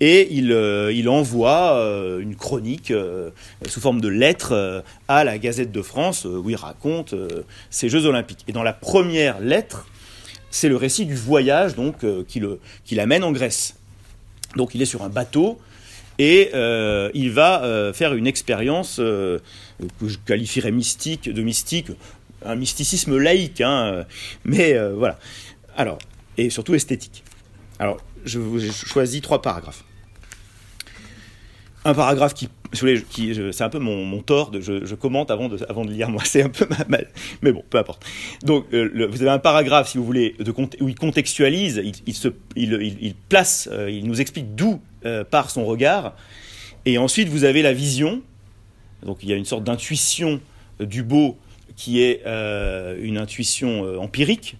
et 0.00 0.28
il, 0.32 0.52
euh, 0.52 1.06
envoie 1.06 1.78
euh, 1.78 2.20
une 2.20 2.36
chronique 2.36 2.90
euh, 2.90 3.30
sous 3.66 3.80
forme 3.80 4.00
de 4.00 4.08
lettre 4.08 4.84
à 5.08 5.24
la 5.24 5.38
Gazette 5.38 5.72
de 5.72 5.82
France 5.82 6.24
où 6.24 6.50
il 6.50 6.56
raconte 6.56 7.14
ces 7.70 7.88
Jeux 7.88 8.06
Olympiques. 8.06 8.44
Et 8.48 8.52
dans 8.52 8.62
la 8.62 8.72
première 8.72 9.40
lettre, 9.40 9.86
c'est 10.50 10.68
le 10.68 10.76
récit 10.76 11.06
du 11.06 11.14
voyage 11.14 11.74
donc 11.74 12.04
qui 12.26 12.94
l'amène 12.94 13.24
en 13.24 13.32
Grèce. 13.32 13.76
Donc 14.56 14.74
il 14.74 14.82
est 14.82 14.86
sur 14.86 15.02
un 15.02 15.08
bateau 15.08 15.58
et 16.18 16.50
il 17.14 17.30
va 17.30 17.92
faire 17.94 18.14
une 18.14 18.26
expérience 18.26 18.96
que 18.96 19.40
je 20.02 20.18
qualifierais 20.24 20.72
mystique, 20.72 21.28
de 21.28 21.42
mystique, 21.42 21.88
un 22.44 22.56
mysticisme 22.56 23.16
laïque, 23.18 23.60
hein, 23.60 24.04
mais 24.44 24.78
voilà. 24.90 25.18
Alors, 25.76 25.98
et 26.36 26.50
surtout 26.50 26.74
esthétique. 26.74 27.22
Alors, 27.78 27.98
je 28.26 28.38
vous 28.38 28.64
ai 28.64 28.70
choisi 28.70 29.20
trois 29.20 29.40
paragraphes. 29.40 29.84
Un 31.84 31.94
paragraphe 31.94 32.34
qui, 32.34 32.48
c'est 32.72 33.62
un 33.62 33.68
peu 33.68 33.78
mon, 33.78 34.20
tort, 34.20 34.50
je, 34.60 34.94
commente 34.96 35.30
avant 35.30 35.48
de, 35.48 35.64
avant 35.68 35.84
lire 35.84 36.10
moi, 36.10 36.22
c'est 36.26 36.42
un 36.42 36.48
peu 36.48 36.66
mal, 36.88 37.08
mais 37.42 37.52
bon, 37.52 37.62
peu 37.70 37.78
importe. 37.78 38.04
Donc, 38.42 38.66
euh, 38.74 39.06
vous 39.08 39.22
avez 39.22 39.30
un 39.30 39.38
paragraphe, 39.38 39.90
si 39.90 39.98
vous 39.98 40.04
voulez, 40.04 40.34
où 40.80 40.88
il 40.88 40.96
contextualise, 40.96 41.80
il, 42.06 42.14
se, 42.14 42.28
il, 42.56 43.14
place, 43.28 43.68
euh, 43.70 43.88
il 43.88 44.04
nous 44.06 44.20
explique 44.20 44.56
d'où 44.56 44.80
euh, 45.04 45.22
part 45.22 45.48
son 45.48 45.64
regard, 45.64 46.16
et 46.84 46.98
ensuite 46.98 47.28
vous 47.28 47.44
avez 47.44 47.62
la 47.62 47.72
vision, 47.72 48.20
donc 49.04 49.18
il 49.22 49.28
y 49.28 49.32
a 49.32 49.36
une 49.36 49.44
sorte 49.44 49.62
d'intuition 49.62 50.40
du 50.80 51.04
beau 51.04 51.38
qui 51.76 52.02
est 52.02 52.22
une 52.26 53.18
intuition 53.18 54.00
empirique, 54.00 54.56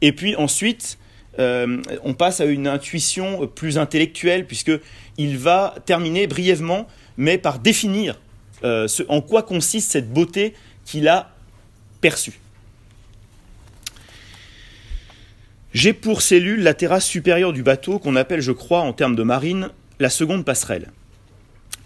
et 0.00 0.12
puis 0.12 0.36
ensuite 0.36 0.98
euh, 1.38 1.80
on 2.02 2.14
passe 2.14 2.40
à 2.40 2.46
une 2.46 2.66
intuition 2.66 3.46
plus 3.46 3.78
intellectuelle, 3.78 4.46
puisqu'il 4.46 5.38
va 5.38 5.74
terminer 5.86 6.26
brièvement, 6.26 6.86
mais 7.16 7.38
par 7.38 7.58
définir 7.58 8.18
euh, 8.64 8.88
en 9.08 9.20
quoi 9.20 9.42
consiste 9.42 9.90
cette 9.90 10.12
beauté 10.12 10.54
qu'il 10.84 11.08
a 11.08 11.30
perçue. 12.00 12.40
J'ai 15.74 15.92
pour 15.92 16.22
cellule 16.22 16.62
la 16.62 16.74
terrasse 16.74 17.06
supérieure 17.06 17.52
du 17.52 17.62
bateau 17.62 17.98
qu'on 17.98 18.16
appelle, 18.16 18.40
je 18.40 18.52
crois, 18.52 18.80
en 18.80 18.92
termes 18.92 19.14
de 19.14 19.22
marine, 19.22 19.68
la 20.00 20.10
seconde 20.10 20.44
passerelle. 20.44 20.90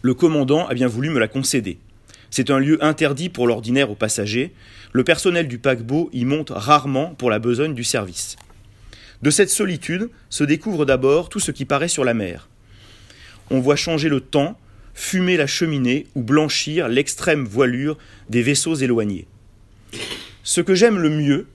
Le 0.03 0.15
commandant 0.15 0.67
a 0.67 0.75
bien 0.75 0.87
voulu 0.87 1.11
me 1.11 1.19
la 1.19 1.29
concéder. 1.29 1.79
C'est 2.31 2.51
un 2.51 2.59
lieu 2.59 2.83
interdit 2.83 3.29
pour 3.29 3.47
l'ordinaire 3.47 3.91
aux 3.91 3.95
passagers. 3.95 4.55
Le 4.93 5.05
personnel 5.05 5.49
du 5.49 5.59
paquebot 5.59 6.09
y 6.13 6.25
monte 6.25 6.51
rarement 6.55 7.15
pour 7.15 7.29
la 7.29 7.39
besogne 7.39 7.75
du 7.75 7.85
service. 7.85 8.37
De 9.23 9.31
cette 9.31 9.51
solitude 9.51 10.11
se 10.31 10.45
découvre 10.45 10.85
d'abord 10.85 11.29
tout 11.29 11.41
ce 11.41 11.53
qui 11.53 11.65
paraît 11.65 11.89
sur 11.89 12.05
la 12.05 12.15
mer. 12.15 12.49
On 13.51 13.61
voit 13.61 13.77
changer 13.77 14.09
le 14.09 14.21
temps, 14.21 14.59
fumer 14.95 15.37
la 15.37 15.47
cheminée 15.47 16.07
ou 16.15 16.23
blanchir 16.23 16.89
l'extrême 16.89 17.45
voilure 17.45 17.97
des 18.29 18.43
vaisseaux 18.43 18.75
éloignés. 18.75 19.27
Ce 20.43 20.61
que 20.61 20.75
j'aime 20.75 20.99
le 20.99 21.11
mieux, 21.11 21.47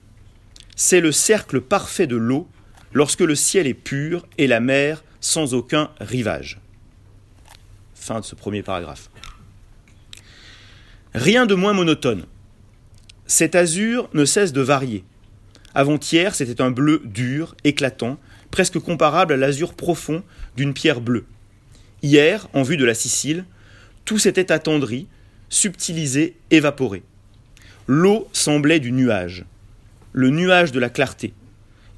c'est 0.76 1.00
le 1.00 1.12
cercle 1.12 1.60
parfait 1.60 2.06
de 2.06 2.16
l'eau 2.16 2.48
lorsque 2.92 3.20
le 3.20 3.34
ciel 3.34 3.66
est 3.66 3.74
pur 3.74 4.26
et 4.38 4.46
la 4.46 4.60
mer 4.60 5.04
sans 5.20 5.54
aucun 5.54 5.90
rivage. 6.00 6.60
Fin 7.94 8.20
de 8.20 8.24
ce 8.24 8.34
premier 8.34 8.62
paragraphe. 8.62 9.10
Rien 11.14 11.46
de 11.46 11.54
moins 11.54 11.74
monotone. 11.74 12.24
Cet 13.26 13.54
azur 13.54 14.08
ne 14.14 14.24
cesse 14.24 14.52
de 14.52 14.62
varier. 14.62 15.04
Avant-hier, 15.74 16.34
c'était 16.34 16.60
un 16.60 16.70
bleu 16.70 17.02
dur, 17.04 17.54
éclatant, 17.64 18.18
presque 18.50 18.78
comparable 18.78 19.34
à 19.34 19.36
l'azur 19.36 19.74
profond 19.74 20.22
d'une 20.56 20.74
pierre 20.74 21.00
bleue. 21.00 21.26
Hier, 22.02 22.48
en 22.52 22.62
vue 22.62 22.76
de 22.76 22.84
la 22.84 22.94
Sicile, 22.94 23.44
tout 24.04 24.18
s'était 24.18 24.52
attendri, 24.52 25.06
subtilisé, 25.48 26.36
évaporé. 26.50 27.02
L'eau 27.86 28.28
semblait 28.32 28.80
du 28.80 28.92
nuage, 28.92 29.44
le 30.12 30.30
nuage 30.30 30.72
de 30.72 30.80
la 30.80 30.90
clarté. 30.90 31.32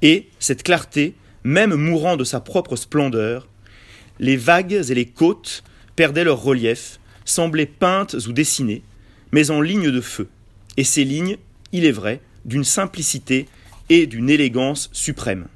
Et, 0.01 0.27
cette 0.39 0.63
clarté, 0.63 1.15
même 1.43 1.75
mourant 1.75 2.17
de 2.17 2.23
sa 2.23 2.39
propre 2.39 2.75
splendeur, 2.75 3.47
les 4.19 4.37
vagues 4.37 4.83
et 4.89 4.93
les 4.93 5.05
côtes 5.05 5.63
perdaient 5.95 6.23
leur 6.23 6.41
relief, 6.41 6.99
semblaient 7.25 7.65
peintes 7.65 8.15
ou 8.27 8.33
dessinées, 8.33 8.83
mais 9.31 9.51
en 9.51 9.61
lignes 9.61 9.91
de 9.91 10.01
feu. 10.01 10.27
Et 10.77 10.83
ces 10.83 11.03
lignes, 11.03 11.37
il 11.71 11.85
est 11.85 11.91
vrai, 11.91 12.21
d'une 12.45 12.63
simplicité 12.63 13.47
et 13.91 14.07
d'une 14.07 14.29
élégance 14.29 14.89
suprême. 14.93 15.47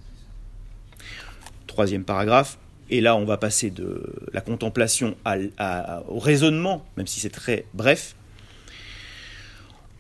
Troisième 1.67 2.03
paragraphe, 2.03 2.57
et 2.89 2.99
là 2.99 3.15
on 3.15 3.23
va 3.23 3.37
passer 3.37 3.69
de 3.69 4.03
la 4.33 4.41
contemplation 4.41 5.15
au 6.09 6.19
raisonnement, 6.19 6.85
même 6.97 7.07
si 7.07 7.21
c'est 7.21 7.29
très 7.29 7.63
bref. 7.73 8.13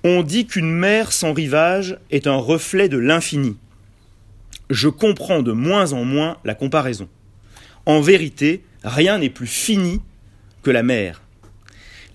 On 0.03 0.21
dit 0.21 0.47
qu'une 0.47 0.69
mer 0.69 1.13
sans 1.13 1.31
rivage 1.31 1.97
est 2.11 2.27
un 2.27 2.35
reflet 2.35 2.89
de 2.89 2.97
l'infini. 2.97 3.55
Je 4.69 4.89
comprends 4.89 5.41
de 5.41 5.53
moins 5.53 5.93
en 5.93 6.03
moins 6.03 6.37
la 6.43 6.55
comparaison. 6.55 7.07
En 7.85 8.01
vérité, 8.01 8.65
rien 8.83 9.17
n'est 9.17 9.29
plus 9.29 9.47
fini 9.47 10.01
que 10.61 10.71
la 10.71 10.83
mer. 10.83 11.21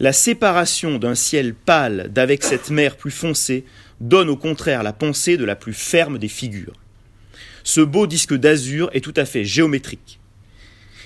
La 0.01 0.13
séparation 0.13 0.99
d'un 0.99 1.15
ciel 1.15 1.55
pâle 1.55 2.11
d'avec 2.13 2.43
cette 2.43 2.69
mer 2.69 2.97
plus 2.99 3.11
foncée 3.11 3.65
donne 4.01 4.29
au 4.29 4.37
contraire 4.37 4.83
la 4.83 4.93
pensée 4.93 5.37
de 5.37 5.45
la 5.45 5.57
plus 5.57 5.75
ferme 5.75 6.19
des 6.19 6.29
figures. 6.29 6.75
Ce 7.63 7.81
beau 7.81 8.07
disque 8.07 8.35
d'azur 8.35 8.91
est 8.95 9.05
tout 9.05 9.15
à 9.17 9.25
fait 9.25 9.45
géométrique. 9.45 10.19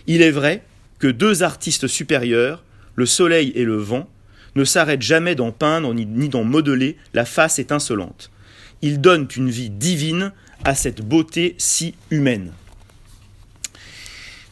Il 0.07 0.23
est 0.23 0.31
vrai 0.31 0.63
que 0.99 1.09
deux 1.09 1.43
artistes 1.43 1.89
supérieurs, 1.89 2.63
le 2.95 3.07
soleil 3.07 3.53
et 3.55 3.65
le 3.65 3.77
vent, 3.77 4.09
ne 4.55 4.65
s'arrêtent 4.65 5.03
jamais 5.03 5.35
d'en 5.35 5.51
peindre 5.51 5.93
ni, 5.93 6.29
d'en 6.29 6.45
modeler 6.45 6.97
la 7.13 7.25
face 7.25 7.59
étincelante. 7.59 8.31
Ils 8.83 9.01
donnent 9.01 9.29
une 9.37 9.51
vie 9.51 9.71
divine 9.71 10.33
à 10.65 10.75
cette 10.75 11.03
beauté 11.03 11.57
si 11.59 11.95
humaine. 12.11 12.53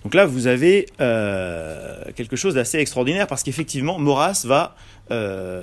Donc 0.02 0.14
là, 0.14 0.26
vous 0.26 0.48
avez 0.48 0.86
euh, 1.00 2.02
quelque 2.16 2.34
chose 2.34 2.54
d'assez 2.54 2.78
extraordinaire 2.78 3.28
parce 3.28 3.44
qu'effectivement, 3.44 4.00
Maurras 4.00 4.42
va 4.44 4.74
euh, 5.12 5.62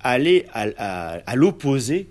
aller 0.00 0.46
à 0.54 1.34
l'opposé 1.34 2.06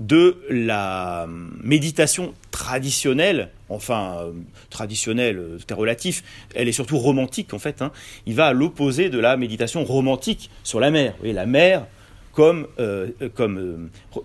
de 0.00 0.38
la 0.48 1.28
méditation 1.62 2.34
traditionnelle, 2.50 3.50
enfin 3.68 4.16
euh, 4.18 4.32
traditionnelle, 4.70 5.38
euh, 5.38 5.58
c'est 5.58 5.74
relatif, 5.74 6.24
elle 6.54 6.68
est 6.68 6.72
surtout 6.72 6.98
romantique 6.98 7.52
en 7.54 7.58
fait. 7.58 7.82
hein. 7.82 7.92
Il 8.26 8.34
va 8.34 8.46
à 8.46 8.52
l'opposé 8.52 9.10
de 9.10 9.18
la 9.18 9.36
méditation 9.36 9.84
romantique 9.84 10.50
sur 10.64 10.80
la 10.80 10.90
mer. 10.90 11.14
Vous 11.22 11.32
la 11.32 11.46
mer 11.46 11.86
comme, 12.32 12.66
euh, 12.78 13.08
euh, 13.20 13.28
comme 13.28 13.58
euh, 13.58 13.90
re- 14.12 14.24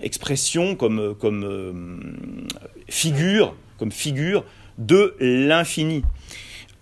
expression, 0.00 0.76
comme, 0.76 1.00
euh, 1.00 1.14
euh, 1.44 1.72
figure, 2.88 3.56
comme 3.78 3.90
figure 3.92 4.44
de 4.78 5.16
l'infini. 5.20 6.04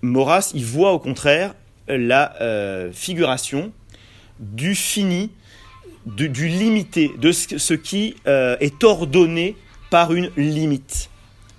Maurras, 0.02 0.52
il 0.54 0.64
voit 0.64 0.92
au 0.92 0.98
contraire 0.98 1.54
la 1.88 2.40
euh, 2.42 2.92
figuration 2.92 3.72
du 4.38 4.74
fini, 4.74 5.30
du, 6.06 6.48
limité, 6.48 7.12
de 7.18 7.32
ce, 7.32 7.74
qui 7.74 8.16
euh, 8.26 8.56
est 8.60 8.82
ordonné 8.84 9.56
par 9.90 10.12
une 10.12 10.30
limite. 10.36 11.10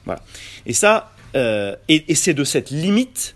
Voilà. 0.05 0.21
Et 0.65 0.73
ça, 0.73 1.12
euh, 1.35 1.75
et, 1.88 2.15
c'est 2.15 2.33
de 2.33 2.43
cette 2.43 2.69
limite, 2.69 3.35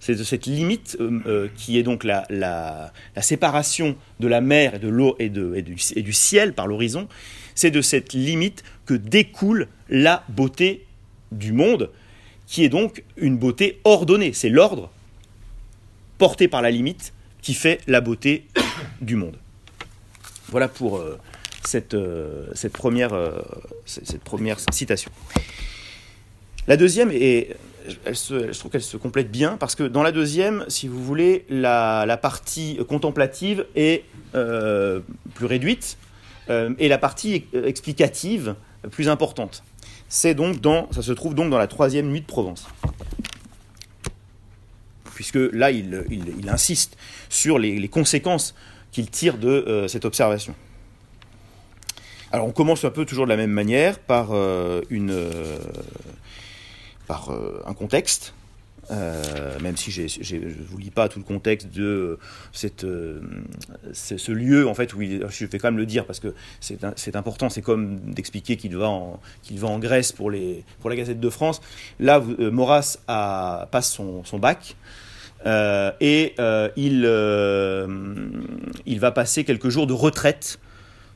c'est 0.00 0.14
de 0.14 0.24
cette 0.24 0.46
limite 0.46 0.96
euh, 1.00 1.48
qui 1.56 1.78
est 1.78 1.82
donc 1.82 2.04
la, 2.04 2.26
la, 2.30 2.92
séparation 3.20 3.96
de 4.20 4.28
la 4.28 4.40
mer 4.40 4.76
et 4.76 4.78
de 4.78 4.88
l'eau 4.88 5.16
et 5.18 5.28
du 5.28 6.12
ciel 6.12 6.54
par 6.54 6.66
l'horizon, 6.66 7.08
c'est 7.54 7.70
de 7.70 7.82
cette 7.82 8.12
limite 8.12 8.64
que 8.86 8.94
découle 8.94 9.68
la 9.88 10.24
beauté 10.28 10.84
du 11.32 11.52
monde, 11.52 11.90
qui 12.46 12.64
est 12.64 12.68
donc 12.68 13.04
une 13.16 13.36
beauté 13.36 13.80
ordonnée. 13.84 14.32
C'est 14.32 14.48
l'ordre 14.48 14.90
porté 16.18 16.48
par 16.48 16.62
la 16.62 16.70
limite 16.70 17.12
qui 17.42 17.54
fait 17.54 17.80
la 17.86 18.00
beauté 18.00 18.46
du 19.00 19.16
monde. 19.16 19.36
Voilà 20.48 20.68
pour 20.68 20.98
euh, 20.98 21.18
cette, 21.64 21.94
euh, 21.94 22.46
euh, 22.52 23.42
cette 23.86 24.22
première 24.22 24.60
citation. 24.72 25.10
La 26.66 26.76
deuxième, 26.76 27.10
se- 27.10 28.52
je 28.52 28.58
trouve 28.58 28.70
qu'elle 28.70 28.82
se 28.82 28.96
complète 28.96 29.30
bien, 29.30 29.56
parce 29.56 29.74
que 29.74 29.84
dans 29.84 30.02
la 30.02 30.12
deuxième, 30.12 30.64
si 30.68 30.88
vous 30.88 31.02
voulez, 31.02 31.44
la, 31.48 32.18
partie 32.20 32.78
contemplative 32.88 33.66
est 33.74 34.04
plus 34.32 35.46
réduite, 35.46 35.98
et 36.48 36.88
la 36.88 36.98
partie 36.98 37.44
explicative 37.52 38.54
plus 38.90 39.08
importante. 39.08 39.62
C'est 40.08 40.34
donc 40.34 40.60
dans, 40.60 40.90
ça 40.92 41.02
se 41.02 41.12
trouve 41.12 41.34
donc 41.34 41.50
dans 41.50 41.58
la 41.58 41.66
troisième 41.66 42.08
nuit 42.08 42.20
de 42.22 42.26
Provence. 42.26 42.66
Puisque 45.14 45.38
là, 45.52 45.70
il, 45.70 46.48
insiste 46.48 46.96
sur 47.28 47.58
les 47.58 47.88
conséquences 47.88 48.54
qu'il 48.94 49.10
tire 49.10 49.38
de 49.38 49.48
euh, 49.48 49.88
cette 49.88 50.04
observation. 50.04 50.54
Alors 52.30 52.46
on 52.46 52.52
commence 52.52 52.84
un 52.84 52.90
peu 52.90 53.04
toujours 53.04 53.26
de 53.26 53.30
la 53.30 53.36
même 53.36 53.50
manière 53.50 53.98
par, 53.98 54.28
euh, 54.30 54.82
une, 54.88 55.10
euh, 55.10 55.58
par 57.08 57.30
un 57.66 57.74
contexte, 57.74 58.34
même 58.90 59.76
si 59.76 59.90
je 59.90 60.02
ne 60.36 60.62
vous 60.68 60.78
lis 60.78 60.90
pas 60.90 61.08
tout 61.08 61.18
le 61.18 61.24
contexte 61.24 61.68
de 61.68 62.18
cette, 62.52 62.86
ce, 63.92 64.32
lieu 64.32 64.68
en 64.68 64.74
fait 64.74 64.94
où 64.94 65.02
il, 65.02 65.24
je 65.30 65.46
vais 65.46 65.58
quand 65.58 65.68
même 65.68 65.78
le 65.78 65.86
dire 65.86 66.04
parce 66.06 66.20
que 66.20 66.34
c'est 66.60 67.16
important, 67.16 67.48
c'est 67.50 67.62
comme 67.62 67.98
d'expliquer 68.12 68.56
qu'il 68.56 68.76
va, 68.76 68.88
en- 68.88 69.20
va 69.52 69.68
en 69.68 69.78
Grèce 69.78 70.12
pour, 70.12 70.30
les, 70.30 70.64
pour 70.80 70.90
la 70.90 70.96
Gazette 70.96 71.20
de 71.20 71.30
France. 71.30 71.62
Là, 71.98 72.20
Maurras 72.20 72.98
passe 73.06 73.90
son 73.92 74.38
bac. 74.38 74.76
Euh, 75.46 75.92
et 76.00 76.34
euh, 76.38 76.68
il, 76.76 77.04
euh, 77.04 77.86
il 78.86 79.00
va 79.00 79.10
passer 79.10 79.44
quelques 79.44 79.68
jours 79.68 79.86
de 79.86 79.92
retraite. 79.92 80.58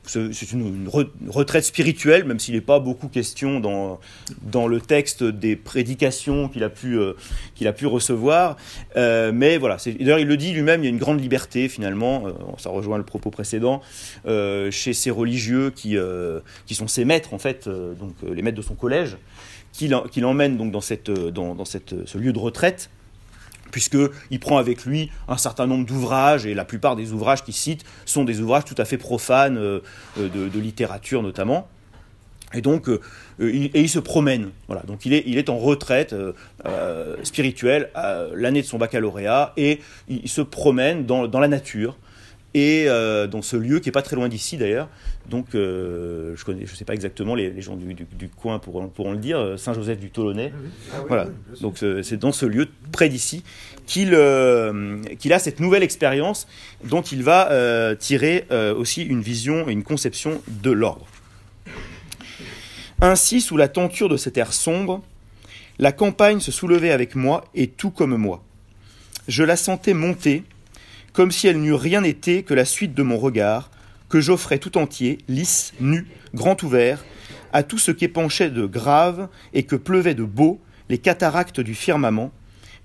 C'est 0.05 0.53
une, 0.53 0.61
une 0.61 0.87
re- 0.87 1.09
une 1.21 1.29
retraite 1.29 1.65
spirituelle, 1.65 2.23
même 2.23 2.39
s'il 2.39 2.55
n'est 2.55 2.61
pas 2.61 2.79
beaucoup 2.79 3.09
question 3.09 3.59
dans, 3.59 4.67
le 4.67 4.81
texte 4.81 5.23
des 5.23 5.55
prédications 5.55 6.49
qu'il 6.49 6.63
a, 6.63 6.69
pu, 6.69 6.97
recevoir. 7.85 8.57
Mais 8.95 9.57
voilà, 9.57 9.77
d'ailleurs 9.99 10.17
il 10.17 10.27
le 10.27 10.35
dit 10.35 10.51
lui-même, 10.51 10.81
il 10.81 10.85
y 10.85 10.87
a 10.87 10.89
une 10.89 10.97
grande 10.97 11.21
liberté 11.21 11.69
finalement, 11.69 12.23
ça 12.57 12.71
rejoint 12.71 12.97
le 12.97 13.03
propos 13.03 13.29
précédent, 13.29 13.81
chez 14.25 14.93
ces 14.93 15.11
religieux 15.11 15.69
qui, 15.69 15.95
sont 16.71 16.87
ses 16.87 17.05
maîtres 17.05 17.35
en 17.35 17.39
fait, 17.39 17.69
donc 17.69 18.15
les 18.27 18.41
maîtres 18.41 18.57
de 18.57 18.63
son 18.63 18.75
collège, 18.75 19.15
qui 19.73 19.89
l'emmènent 19.89 20.57
donc 20.57 20.71
dans, 20.71 20.81
ce 20.81 22.17
lieu 22.17 22.33
de 22.33 22.39
retraite 22.39 22.89
puisqu'il 23.71 24.39
prend 24.39 24.57
avec 24.57 24.85
lui 24.85 25.11
un 25.27 25.37
certain 25.37 25.67
nombre 25.67 25.85
d'ouvrages, 25.85 26.45
et 26.45 26.53
la 26.53 26.65
plupart 26.65 26.95
des 26.95 27.11
ouvrages 27.11 27.43
qu'il 27.43 27.53
cite 27.53 27.83
sont 28.05 28.23
des 28.23 28.41
ouvrages 28.41 28.65
tout 28.65 28.75
à 28.77 28.85
fait 28.85 28.97
profanes, 28.97 29.57
euh, 29.57 29.79
euh, 30.19 30.29
de, 30.29 30.59
littérature 30.59 31.23
notamment. 31.23 31.67
Et 32.53 32.61
donc, 32.61 32.89
euh, 32.89 32.99
il, 33.39 33.89
se 33.89 33.99
promène. 33.99 34.49
Voilà. 34.67 34.81
Donc, 34.83 35.05
il 35.05 35.13
est, 35.13 35.49
en 35.49 35.59
retraite 35.59 36.15
spirituelle 37.23 37.91
l'année 38.33 38.61
de 38.61 38.67
son 38.67 38.79
baccalauréat, 38.79 39.53
et 39.55 39.79
il, 40.07 40.27
se 40.27 40.41
promène 40.41 41.05
dans, 41.05 41.27
dans 41.27 41.39
la 41.39 41.47
nature, 41.47 41.97
et 42.55 42.87
dans 42.87 43.43
ce 43.43 43.55
lieu 43.55 43.79
qui 43.79 43.89
est 43.89 43.93
pas 43.93 44.01
très 44.01 44.15
loin 44.15 44.29
d'ici 44.29 44.57
d'ailleurs. 44.57 44.89
Donc, 45.29 45.53
euh, 45.55 46.35
je 46.35 46.65
je 46.65 46.75
sais 46.75 46.85
pas 46.85 46.93
exactement 46.93 47.35
les, 47.35 47.51
les 47.51 47.61
gens 47.61 47.75
du, 47.75 47.93
du- 47.93 48.07
du 48.11 48.29
coin 48.29 48.57
pourront, 48.59 48.87
pourront 48.87 49.11
le 49.11 49.17
dire, 49.19 49.37
euh, 49.39 49.57
Saint-Joseph 49.57 49.99
du 49.99 50.09
Tolonnais. 50.09 50.51
Voilà. 51.07 51.27
Donc 51.61 51.83
euh, 51.83 52.01
c'est 52.03 52.17
dans 52.17 52.31
ce 52.31 52.45
lieu 52.47 52.67
près 52.91 53.09
d'ici 53.09 53.43
qu'il 53.85 54.13
euh, 54.13 55.01
qu'il 55.19 55.31
a 55.33 55.39
cette 55.39 55.59
nouvelle 55.59 55.83
expérience 55.83 56.47
dont 56.83 57.01
il 57.01 57.21
va 57.23 57.51
euh, 57.51 57.95
tirer 57.95 58.45
aussi 58.75 59.03
une 59.03 59.21
vision 59.21 59.69
et 59.69 59.71
une 59.71 59.83
conception 59.83 60.41
de 60.47 60.71
l'ordre. 60.71 61.05
Ainsi, 63.01 63.39
sous 63.41 63.55
la 63.55 63.67
tenture 63.67 64.09
de 64.09 64.17
cet 64.17 64.37
air 64.37 64.51
sombre, 64.51 65.01
la 65.77 65.91
campagne 65.91 66.39
se 66.41 66.51
soulevait 66.51 66.91
avec 66.91 67.15
moi 67.15 67.45
et 67.55 67.67
tout 67.67 67.91
comme 67.91 68.15
moi. 68.17 68.43
Je 69.27 69.43
la 69.43 69.55
sentais 69.55 69.93
monter, 69.93 70.43
comme 71.13 71.31
si 71.31 71.47
elle 71.47 71.61
n'eût 71.61 71.73
rien 71.73 72.03
été 72.03 72.43
que 72.43 72.53
la 72.53 72.65
suite 72.65 72.93
de 72.93 73.03
mon 73.03 73.17
regard, 73.17 73.71
que 74.09 74.19
j'offrais 74.19 74.57
tout 74.57 74.77
entier, 74.77 75.19
lisse, 75.27 75.73
nu, 75.79 76.07
grand 76.33 76.61
ouvert, 76.63 77.05
à 77.53 77.63
tout 77.63 77.77
ce 77.77 77.91
qu'épanchait 77.91 78.49
de 78.49 78.65
grave 78.65 79.29
et 79.53 79.63
que 79.63 79.75
pleuvait 79.75 80.15
de 80.15 80.23
beau 80.23 80.59
les 80.89 80.97
cataractes 80.97 81.59
du 81.59 81.75
firmament, 81.75 82.31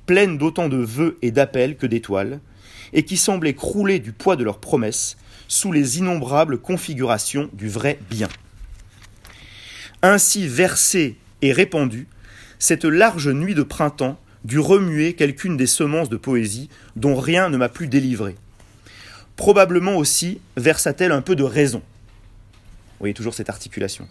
pleines 0.06 0.38
d'autant 0.38 0.68
de 0.68 0.76
vœux 0.76 1.18
et 1.22 1.30
d'appels 1.30 1.76
que 1.76 1.86
d'étoiles, 1.86 2.40
et 2.92 3.04
qui 3.04 3.16
semblaient 3.16 3.54
crouler 3.54 3.98
du 3.98 4.12
poids 4.12 4.36
de 4.36 4.44
leurs 4.44 4.60
promesses 4.60 5.16
sous 5.48 5.72
les 5.72 5.98
innombrables 5.98 6.58
configurations 6.58 7.50
du 7.52 7.68
vrai 7.68 7.98
bien. 8.10 8.28
Ainsi 10.02 10.46
versée 10.46 11.16
et 11.42 11.52
répandue, 11.52 12.08
cette 12.58 12.84
large 12.84 13.28
nuit 13.28 13.54
de 13.54 13.62
printemps 13.62 14.18
dut 14.44 14.58
remuer 14.58 15.14
quelqu'une 15.14 15.56
des 15.56 15.66
semences 15.66 16.10
de 16.10 16.16
poésie 16.16 16.68
dont 16.96 17.16
rien 17.16 17.48
ne 17.48 17.56
m'a 17.56 17.70
plus 17.70 17.88
délivré. 17.88 18.36
Probablement 19.36 19.96
aussi 19.96 20.40
versa-t-elle 20.56 21.12
un 21.12 21.22
peu 21.22 21.36
de 21.36 21.42
raison. 21.42 21.78
Vous 21.78 23.00
voyez 23.00 23.14
toujours 23.14 23.34
cette 23.34 23.50
articulation. 23.50 24.08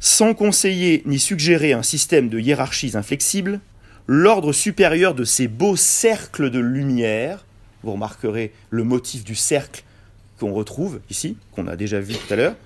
Sans 0.00 0.34
conseiller 0.34 1.02
ni 1.06 1.18
suggérer 1.18 1.72
un 1.72 1.82
système 1.82 2.28
de 2.28 2.38
hiérarchies 2.38 2.96
inflexibles, 2.96 3.60
l'ordre 4.06 4.52
supérieur 4.52 5.14
de 5.14 5.24
ces 5.24 5.48
beaux 5.48 5.76
cercles 5.76 6.50
de 6.50 6.58
lumière, 6.58 7.44
vous 7.82 7.92
remarquerez 7.92 8.52
le 8.70 8.84
motif 8.84 9.24
du 9.24 9.34
cercle 9.34 9.84
qu'on 10.38 10.52
retrouve 10.52 11.00
ici, 11.10 11.36
qu'on 11.52 11.66
a 11.66 11.76
déjà 11.76 12.00
vu 12.00 12.14
tout 12.14 12.32
à 12.32 12.36
l'heure, 12.36 12.56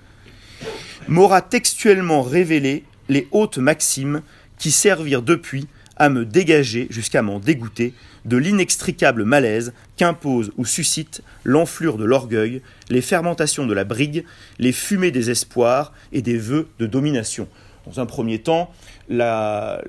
m'aura 1.07 1.41
textuellement 1.41 2.21
révélé 2.21 2.83
les 3.09 3.27
hautes 3.31 3.57
maximes 3.57 4.21
qui 4.57 4.71
servirent 4.71 5.21
depuis 5.21 5.67
à 5.97 6.09
me 6.09 6.25
dégager 6.25 6.87
jusqu'à 6.89 7.21
m'en 7.21 7.39
dégoûter 7.39 7.93
de 8.25 8.37
l'inextricable 8.37 9.25
malaise 9.25 9.73
qu'impose 9.97 10.51
ou 10.57 10.65
suscite 10.65 11.21
l'enflure 11.43 11.97
de 11.97 12.05
l'orgueil, 12.05 12.61
les 12.89 13.01
fermentations 13.01 13.65
de 13.65 13.73
la 13.73 13.83
brigue, 13.83 14.25
les 14.59 14.71
fumées 14.71 15.11
des 15.11 15.29
espoirs 15.29 15.93
et 16.11 16.21
des 16.21 16.37
vœux 16.37 16.67
de 16.79 16.85
domination. 16.85 17.47
Dans 17.85 17.99
un 17.99 18.05
premier 18.05 18.39
temps, 18.39 18.71
la, 19.09 19.81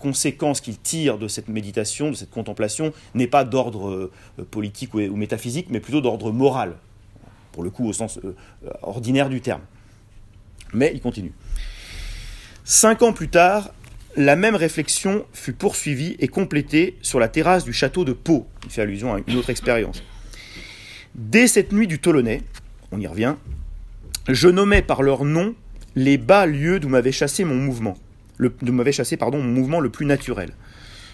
conséquence 0.00 0.60
qu'il 0.60 0.78
tire 0.78 1.18
de 1.18 1.28
cette 1.28 1.48
méditation, 1.48 2.10
de 2.10 2.16
cette 2.16 2.30
contemplation, 2.30 2.92
n'est 3.14 3.26
pas 3.26 3.44
d'ordre 3.44 3.90
euh, 3.90 4.44
politique 4.50 4.94
ou, 4.94 5.00
ou 5.00 5.16
métaphysique, 5.16 5.66
mais 5.68 5.80
plutôt 5.80 6.00
d'ordre 6.00 6.32
moral, 6.32 6.74
pour 7.52 7.62
le 7.62 7.70
coup 7.70 7.86
au 7.86 7.92
sens 7.92 8.18
euh, 8.24 8.34
ordinaire 8.82 9.28
du 9.28 9.42
terme. 9.42 9.60
Mais 10.72 10.92
il 10.94 11.00
continue. 11.00 11.32
Cinq 12.64 13.02
ans 13.02 13.12
plus 13.12 13.28
tard, 13.28 13.70
la 14.16 14.36
même 14.36 14.54
réflexion 14.54 15.24
fut 15.32 15.52
poursuivie 15.52 16.16
et 16.18 16.28
complétée 16.28 16.96
sur 17.02 17.18
la 17.18 17.28
terrasse 17.28 17.64
du 17.64 17.72
château 17.72 18.04
de 18.04 18.12
Pau. 18.12 18.46
Il 18.64 18.70
fait 18.70 18.82
allusion 18.82 19.14
à 19.14 19.20
une 19.26 19.36
autre 19.36 19.50
expérience. 19.50 20.02
Dès 21.14 21.46
cette 21.46 21.72
nuit 21.72 21.86
du 21.86 21.98
Tolonais, 21.98 22.42
on 22.92 23.00
y 23.00 23.06
revient, 23.06 23.34
je 24.28 24.48
nommais 24.48 24.82
par 24.82 25.02
leur 25.02 25.24
nom 25.24 25.54
les 25.96 26.18
bas 26.18 26.46
lieux 26.46 26.80
d'où 26.80 26.88
m'avait 26.88 27.12
chassé 27.12 27.44
mon 27.44 27.54
mouvement, 27.54 27.96
d'où 28.38 28.72
m'avait 28.72 28.92
chassé 28.92 29.16
pardon 29.16 29.38
mon 29.38 29.52
mouvement 29.52 29.80
le 29.80 29.90
plus 29.90 30.06
naturel. 30.06 30.50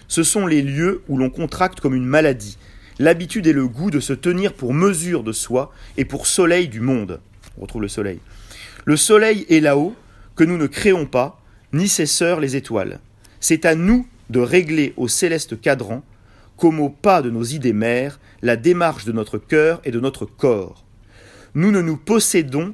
Ce 0.07 0.23
sont 0.23 0.47
les 0.47 0.61
lieux 0.61 1.03
où 1.07 1.17
l'on 1.17 1.29
contracte 1.29 1.79
comme 1.79 1.95
une 1.95 2.05
maladie 2.05 2.57
l'habitude 3.01 3.47
et 3.47 3.53
le 3.53 3.67
goût 3.67 3.89
de 3.89 3.99
se 3.99 4.13
tenir 4.13 4.53
pour 4.53 4.73
mesure 4.73 5.23
de 5.23 5.31
soi 5.31 5.71
et 5.97 6.05
pour 6.05 6.27
soleil 6.27 6.67
du 6.67 6.79
monde. 6.79 7.19
On 7.57 7.61
retrouve 7.61 7.81
le 7.81 7.87
soleil. 7.87 8.19
Le 8.85 8.95
soleil 8.95 9.45
est 9.49 9.59
là-haut, 9.59 9.95
que 10.35 10.43
nous 10.43 10.57
ne 10.57 10.67
créons 10.67 11.05
pas, 11.05 11.40
ni 11.73 11.87
ses 11.87 12.05
sœurs 12.05 12.39
les 12.39 12.55
étoiles. 12.55 12.99
C'est 13.39 13.65
à 13.65 13.75
nous 13.75 14.07
de 14.29 14.39
régler 14.39 14.93
au 14.97 15.07
céleste 15.07 15.59
cadran, 15.59 16.03
comme 16.57 16.79
au 16.79 16.89
pas 16.89 17.21
de 17.21 17.29
nos 17.29 17.43
idées 17.43 17.73
mères, 17.73 18.19
la 18.41 18.55
démarche 18.55 19.05
de 19.05 19.11
notre 19.11 19.37
cœur 19.37 19.81
et 19.83 19.91
de 19.91 19.99
notre 19.99 20.25
corps. 20.25 20.85
Nous 21.53 21.71
ne 21.71 21.81
nous 21.81 21.97
possédons 21.97 22.73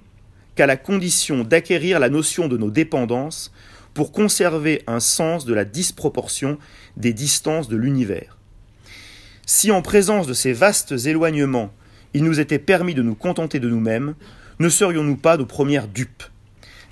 qu'à 0.55 0.67
la 0.67 0.77
condition 0.77 1.43
d'acquérir 1.43 1.99
la 1.99 2.10
notion 2.10 2.47
de 2.47 2.57
nos 2.57 2.69
dépendances 2.69 3.51
pour 3.93 4.12
conserver 4.12 4.83
un 4.88 4.99
sens 4.99 5.45
de 5.45 5.53
la 5.53 5.65
disproportion 5.65 6.57
des 6.97 7.13
distances 7.13 7.67
de 7.67 7.77
l'univers. 7.77 8.38
Si 9.45 9.71
en 9.71 9.81
présence 9.81 10.27
de 10.27 10.33
ces 10.33 10.53
vastes 10.53 10.93
éloignements, 11.05 11.71
il 12.13 12.23
nous 12.23 12.39
était 12.39 12.60
permis 12.60 12.93
de 12.93 13.01
nous 13.01 13.15
contenter 13.15 13.60
de 13.60 13.69
nous-mêmes, 13.69 14.15
ne 14.60 14.69
serions-nous 14.69 15.15
pas 15.15 15.38
nos 15.38 15.45
premières 15.45 15.88
dupes? 15.88 16.23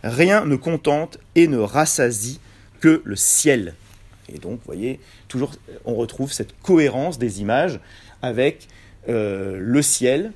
Rien 0.06 0.46
ne 0.46 0.56
contente 0.56 1.18
et 1.34 1.48
ne 1.48 1.58
rassasie 1.58 2.40
que 2.80 3.02
le 3.04 3.16
ciel. 3.16 3.74
Et 4.32 4.38
donc, 4.38 4.60
vous 4.60 4.66
voyez, 4.66 5.00
toujours, 5.28 5.52
on 5.84 5.96
retrouve 5.96 6.32
cette 6.32 6.56
cohérence 6.62 7.18
des 7.18 7.42
images 7.42 7.80
avec 8.22 8.68
euh, 9.10 9.58
le 9.60 9.82
ciel 9.82 10.32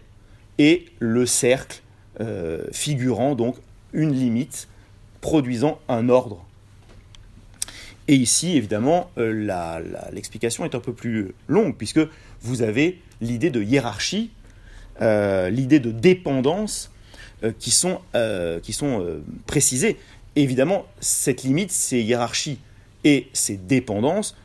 et 0.58 0.86
le 0.98 1.28
cercle 1.28 1.84
euh, 2.20 2.66
figurant 2.72 3.36
donc 3.36 3.58
une 3.94 4.12
limite, 4.12 4.70
produisant 5.22 5.80
un 5.88 6.10
ordre. 6.10 6.44
Et 8.08 8.16
ici, 8.16 8.58
évidemment, 8.58 9.12
euh, 9.20 9.92
l'explication 10.12 10.66
est 10.66 10.74
un 10.74 10.80
peu 10.80 10.94
plus 10.94 11.36
longue, 11.48 11.78
puisque 11.78 12.02
vous 12.42 12.64
avez 12.64 13.00
l'idée 13.22 13.52
de 13.52 13.62
hiérarchie, 13.62 14.32
l'idée 15.00 15.80
de 15.80 15.92
dépendance, 15.92 16.90
euh, 16.90 16.99
qui 17.58 17.72
sont, 17.72 18.02
euh, 18.16 18.60
qui 18.60 18.74
sont 18.74 19.02
euh, 19.02 19.24
précisées. 19.48 19.98
évidemment, 20.36 20.86
cette 21.00 21.44
limite, 21.44 21.72
ces 21.72 22.02
hiérarchies 22.02 22.60
et 23.04 23.30
ces 23.34 23.58
dépendances 23.58 24.36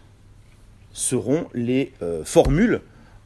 seront 0.92 1.48
les 1.54 1.92
formules 2.24 2.80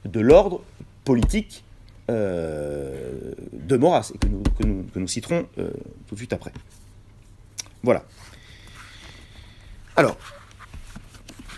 de 0.07 0.21
l'ordre 0.21 0.63
politique 1.05 1.65
de 2.09 3.77
Maurras, 3.77 4.11
et 4.15 4.19
que 4.19 4.27
nous, 4.27 4.43
que 4.59 4.67
nous, 4.67 4.85
que 4.85 4.99
nous 4.99 5.07
citerons 5.07 5.47
tout 6.07 6.15
de 6.15 6.17
suite 6.17 6.33
après. 6.33 6.53
Voilà. 7.83 8.05
Alors, 9.97 10.17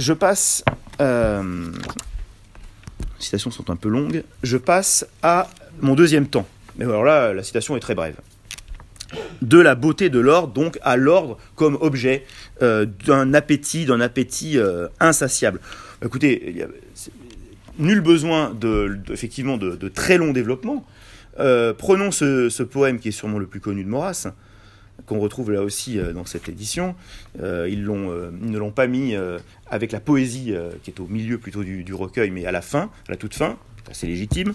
je 0.00 0.12
passe. 0.12 0.64
les 0.98 1.72
citations 3.20 3.52
sont 3.52 3.70
un 3.70 3.76
peu 3.76 3.88
longues. 3.88 4.24
Je 4.42 4.56
passe 4.56 5.06
à 5.22 5.48
mon 5.80 5.94
deuxième 5.94 6.26
temps. 6.26 6.46
Mais 6.80 6.86
alors 6.86 7.04
là, 7.04 7.34
la 7.34 7.42
citation 7.42 7.76
est 7.76 7.80
très 7.80 7.94
brève. 7.94 8.16
De 9.42 9.58
la 9.58 9.74
beauté 9.74 10.08
de 10.08 10.18
l'ordre, 10.18 10.54
donc 10.54 10.78
à 10.82 10.96
l'ordre 10.96 11.36
comme 11.54 11.76
objet 11.80 12.24
euh, 12.62 12.86
d'un 13.06 13.34
appétit, 13.34 13.84
d'un 13.84 14.00
appétit 14.00 14.56
euh, 14.56 14.88
insatiable. 14.98 15.60
Écoutez, 16.02 16.42
il 16.48 16.56
y 16.56 16.62
a, 16.62 16.68
nul 17.78 18.00
besoin 18.00 18.54
de, 18.58 18.98
effectivement 19.10 19.58
de, 19.58 19.88
très 19.88 20.16
long 20.16 20.32
développement. 20.32 20.86
Euh, 21.38 21.74
prenons 21.74 22.10
ce, 22.12 22.62
poème 22.62 22.98
qui 22.98 23.08
est 23.08 23.12
sûrement 23.12 23.38
le 23.38 23.46
plus 23.46 23.60
connu 23.60 23.84
de 23.84 23.88
Maurras, 23.88 24.28
qu'on 25.06 25.18
retrouve 25.18 25.50
là 25.50 25.62
aussi 25.62 25.98
dans 26.14 26.24
cette 26.24 26.48
édition. 26.48 26.94
ils, 27.38 27.82
ne 27.82 28.58
l'ont 28.58 28.72
pas 28.72 28.86
mis 28.86 29.14
avec 29.68 29.92
la 29.92 30.00
poésie 30.00 30.54
qui 30.82 30.90
est 30.90 31.00
au 31.00 31.06
milieu 31.06 31.38
plutôt 31.38 31.64
du, 31.64 31.94
recueil, 31.94 32.30
mais 32.30 32.46
à 32.46 32.52
la 32.52 32.62
fin, 32.62 32.90
à 33.08 33.10
la 33.10 33.16
toute 33.16 33.34
fin, 33.34 33.58
c'est 33.92 34.06
légitime. 34.06 34.54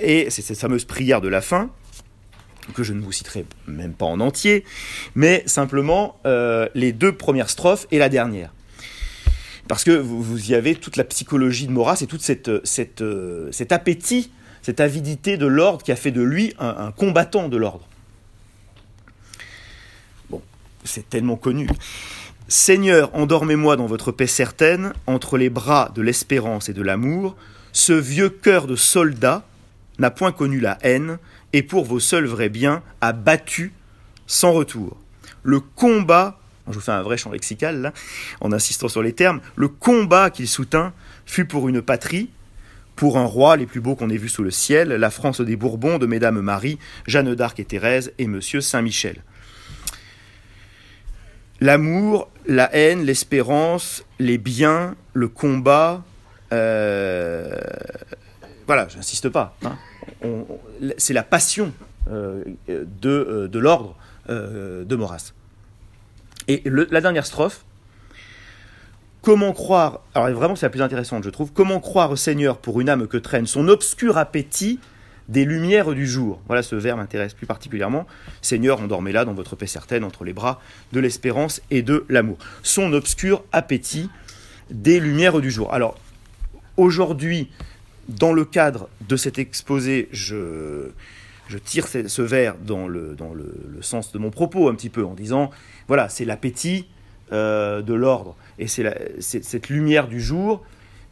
Et 0.00 0.28
c'est 0.30 0.42
cette 0.42 0.58
fameuse 0.58 0.84
prière 0.84 1.20
de 1.20 1.28
la 1.28 1.40
fin, 1.40 1.70
que 2.74 2.82
je 2.82 2.92
ne 2.92 3.00
vous 3.00 3.12
citerai 3.12 3.44
même 3.66 3.92
pas 3.92 4.06
en 4.06 4.20
entier, 4.20 4.64
mais 5.14 5.42
simplement 5.46 6.18
euh, 6.26 6.68
les 6.74 6.92
deux 6.92 7.12
premières 7.12 7.50
strophes 7.50 7.86
et 7.90 7.98
la 7.98 8.08
dernière. 8.08 8.52
Parce 9.68 9.82
que 9.82 9.90
vous, 9.90 10.50
y 10.50 10.54
avez 10.54 10.76
toute 10.76 10.96
la 10.96 11.04
psychologie 11.04 11.66
de 11.66 11.72
Maurras 11.72 11.98
et 12.00 12.06
tout 12.06 12.18
cette, 12.20 12.64
cette, 12.64 13.02
euh, 13.02 13.50
cet 13.50 13.72
appétit, 13.72 14.30
cette 14.62 14.80
avidité 14.80 15.36
de 15.36 15.46
l'ordre 15.46 15.82
qui 15.82 15.92
a 15.92 15.96
fait 15.96 16.12
de 16.12 16.22
lui 16.22 16.54
un 16.58 16.92
combattant 16.92 17.48
de 17.48 17.56
l'ordre. 17.56 17.88
C'est 20.86 21.08
tellement 21.08 21.36
connu. 21.36 21.68
Seigneur, 22.48 23.14
endormez-moi 23.14 23.76
dans 23.76 23.86
votre 23.86 24.12
paix 24.12 24.28
certaine, 24.28 24.92
entre 25.06 25.36
les 25.36 25.50
bras 25.50 25.90
de 25.94 26.00
l'espérance 26.00 26.68
et 26.68 26.72
de 26.72 26.82
l'amour, 26.82 27.36
ce 27.72 27.92
vieux 27.92 28.30
cœur 28.30 28.66
de 28.66 28.76
soldat, 28.76 29.44
n'a 29.98 30.10
point 30.10 30.32
connu 30.32 30.60
la 30.60 30.78
haine, 30.82 31.18
et 31.52 31.62
pour 31.62 31.84
vos 31.84 32.00
seuls 32.00 32.26
vrais 32.26 32.48
biens 32.48 32.82
a 33.00 33.12
battu 33.12 33.72
sans 34.26 34.52
retour. 34.52 34.96
Le 35.42 35.60
combat, 35.60 36.38
je 36.68 36.74
vous 36.74 36.80
fais 36.80 36.92
un 36.92 37.02
vrai 37.02 37.16
champ 37.16 37.30
lexical 37.30 37.92
en 38.40 38.52
insistant 38.52 38.88
sur 38.88 39.02
les 39.02 39.12
termes, 39.12 39.40
le 39.56 39.68
combat 39.68 40.30
qu'il 40.30 40.48
soutint 40.48 40.92
fut 41.24 41.46
pour 41.46 41.68
une 41.68 41.82
patrie, 41.82 42.30
pour 42.94 43.18
un 43.18 43.24
roi 43.24 43.56
les 43.56 43.66
plus 43.66 43.80
beaux 43.80 43.94
qu'on 43.94 44.10
ait 44.10 44.16
vus 44.16 44.28
sous 44.28 44.42
le 44.42 44.50
ciel, 44.50 44.88
la 44.88 45.10
France 45.10 45.40
des 45.40 45.56
Bourbons, 45.56 45.98
de 45.98 46.06
Mesdames 46.06 46.40
Marie, 46.40 46.78
Jeanne 47.06 47.34
d'Arc 47.34 47.60
et 47.60 47.64
Thérèse 47.64 48.12
et 48.18 48.26
Monsieur 48.26 48.60
Saint-Michel. 48.60 49.22
L'amour, 51.60 52.28
la 52.46 52.74
haine, 52.74 53.04
l'espérance, 53.04 54.04
les 54.18 54.38
biens, 54.38 54.94
le 55.14 55.28
combat, 55.28 56.04
euh, 56.52 57.56
voilà, 58.66 58.88
j'insiste 58.88 59.28
pas. 59.28 59.56
Hein. 59.64 59.76
c'est 60.98 61.14
la 61.14 61.22
passion 61.22 61.72
euh, 62.10 62.44
de, 62.68 62.86
euh, 63.08 63.48
de 63.48 63.58
l'ordre 63.58 63.96
de 64.28 64.96
Maurras. 64.96 65.32
Et 66.48 66.62
la 66.66 67.00
dernière 67.00 67.26
strophe, 67.26 67.64
comment 69.22 69.52
croire, 69.52 70.00
alors 70.14 70.28
vraiment 70.30 70.56
c'est 70.56 70.66
la 70.66 70.70
plus 70.70 70.82
intéressante 70.82 71.22
je 71.24 71.30
trouve, 71.30 71.52
comment 71.52 71.78
croire 71.78 72.18
Seigneur 72.18 72.58
pour 72.58 72.80
une 72.80 72.88
âme 72.88 73.06
que 73.06 73.16
traîne 73.16 73.46
son 73.46 73.68
obscur 73.68 74.18
appétit 74.18 74.80
des 75.28 75.44
lumières 75.44 75.92
du 75.92 76.06
jour. 76.06 76.40
Voilà, 76.46 76.62
ce 76.62 76.76
vers 76.76 76.96
m'intéresse 76.96 77.34
plus 77.34 77.46
particulièrement. 77.46 78.06
Seigneur, 78.42 78.80
endormez 78.80 79.12
là 79.12 79.24
dans 79.24 79.34
votre 79.34 79.56
paix 79.56 79.66
certaine 79.66 80.04
entre 80.04 80.24
les 80.24 80.32
bras 80.32 80.60
de 80.92 81.00
l'espérance 81.00 81.60
et 81.70 81.82
de 81.82 82.04
l'amour. 82.08 82.38
Son 82.62 82.92
obscur 82.92 83.44
appétit 83.52 84.08
des 84.70 85.00
lumières 85.00 85.40
du 85.40 85.50
jour. 85.50 85.72
Alors, 85.72 85.98
aujourd'hui, 86.76 87.50
dans 88.08 88.32
le 88.32 88.44
cadre 88.44 88.88
de 89.08 89.16
cet 89.16 89.38
exposé, 89.38 90.08
je, 90.12 90.90
tire 91.64 91.86
ce, 91.88 92.22
vers 92.22 92.56
dans, 92.56 92.88
le, 92.88 93.14
dans 93.14 93.34
le, 93.34 93.52
sens 93.80 94.12
de 94.12 94.18
mon 94.18 94.30
propos 94.30 94.68
un 94.68 94.74
petit 94.74 94.90
peu, 94.90 95.04
en 95.04 95.14
disant, 95.14 95.50
voilà, 95.88 96.08
c'est 96.08 96.24
l'appétit 96.24 96.86
euh, 97.32 97.82
de 97.82 97.94
l'ordre, 97.94 98.36
et 98.58 98.68
c'est 98.68 99.20
cette 99.20 99.68
lumière 99.68 100.06
du 100.06 100.20
jour, 100.20 100.62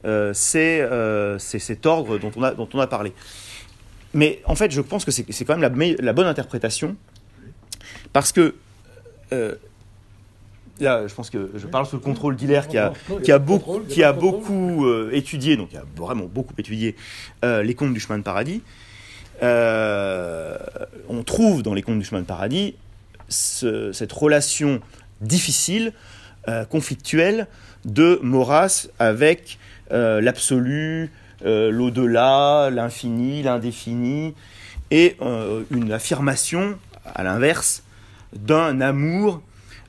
euh, 0.05 0.33
euh, 0.55 1.39
c'est 1.39 1.59
cet 1.59 1.87
ordre 1.87 2.19
dont 2.19 2.33
on 2.73 2.81
a 2.81 2.87
parlé. 2.87 3.13
Mais 4.15 4.41
en 4.45 4.55
fait, 4.55 4.71
je 4.71 4.81
pense 4.81 5.05
que 5.05 5.11
c'est 5.11 5.45
quand 5.45 5.57
même 5.57 5.97
la, 6.01 6.13
bonne 6.13 6.27
interprétation, 6.27 6.97
parce 8.13 8.33
que 8.33 8.55
là, 10.81 11.07
je 11.07 11.15
pense 11.15 11.31
que 11.31 11.51
je 11.55 11.67
parle 11.67 11.87
sous 11.87 11.97
le 11.97 12.03
contrôle 12.03 12.37
d'Hilaire 12.37 12.69
qui 12.69 12.79
a, 12.79 12.93
qui 13.23 13.33
beaucoup, 13.39 13.81
qui 13.81 14.03
euh, 14.03 15.11
étudié, 15.13 15.57
donc 15.57 15.69
il 15.73 15.79
a 15.79 15.85
vraiment 15.97 16.27
beaucoup 16.27 16.55
étudié 16.59 16.97
euh, 17.45 17.63
les 17.63 17.75
contes 17.75 17.95
du 17.95 18.01
chemin 18.01 18.19
de 18.19 18.25
paradis. 18.25 18.63
Euh, 19.43 20.57
on 21.09 21.23
trouve 21.23 21.63
dans 21.63 21.75
les 21.75 21.83
contes 21.83 21.99
du 21.99 22.05
chemin 22.05 22.21
de 22.21 22.27
paradis 22.27 22.75
cette 23.29 24.13
relation 24.13 24.81
difficile, 25.21 25.93
conflictuelle 26.69 27.47
de 27.87 28.21
Maurras 28.23 28.89
avec 28.99 29.59
l'absolu, 29.91 31.11
l'au-delà, 31.43 32.71
l'infini, 32.71 33.43
l'indéfini, 33.43 34.35
et 34.91 35.17
une 35.71 35.93
affirmation, 35.93 36.79
à 37.15 37.23
l'inverse, 37.23 37.83
d'un 38.35 38.81
amour 38.81 39.43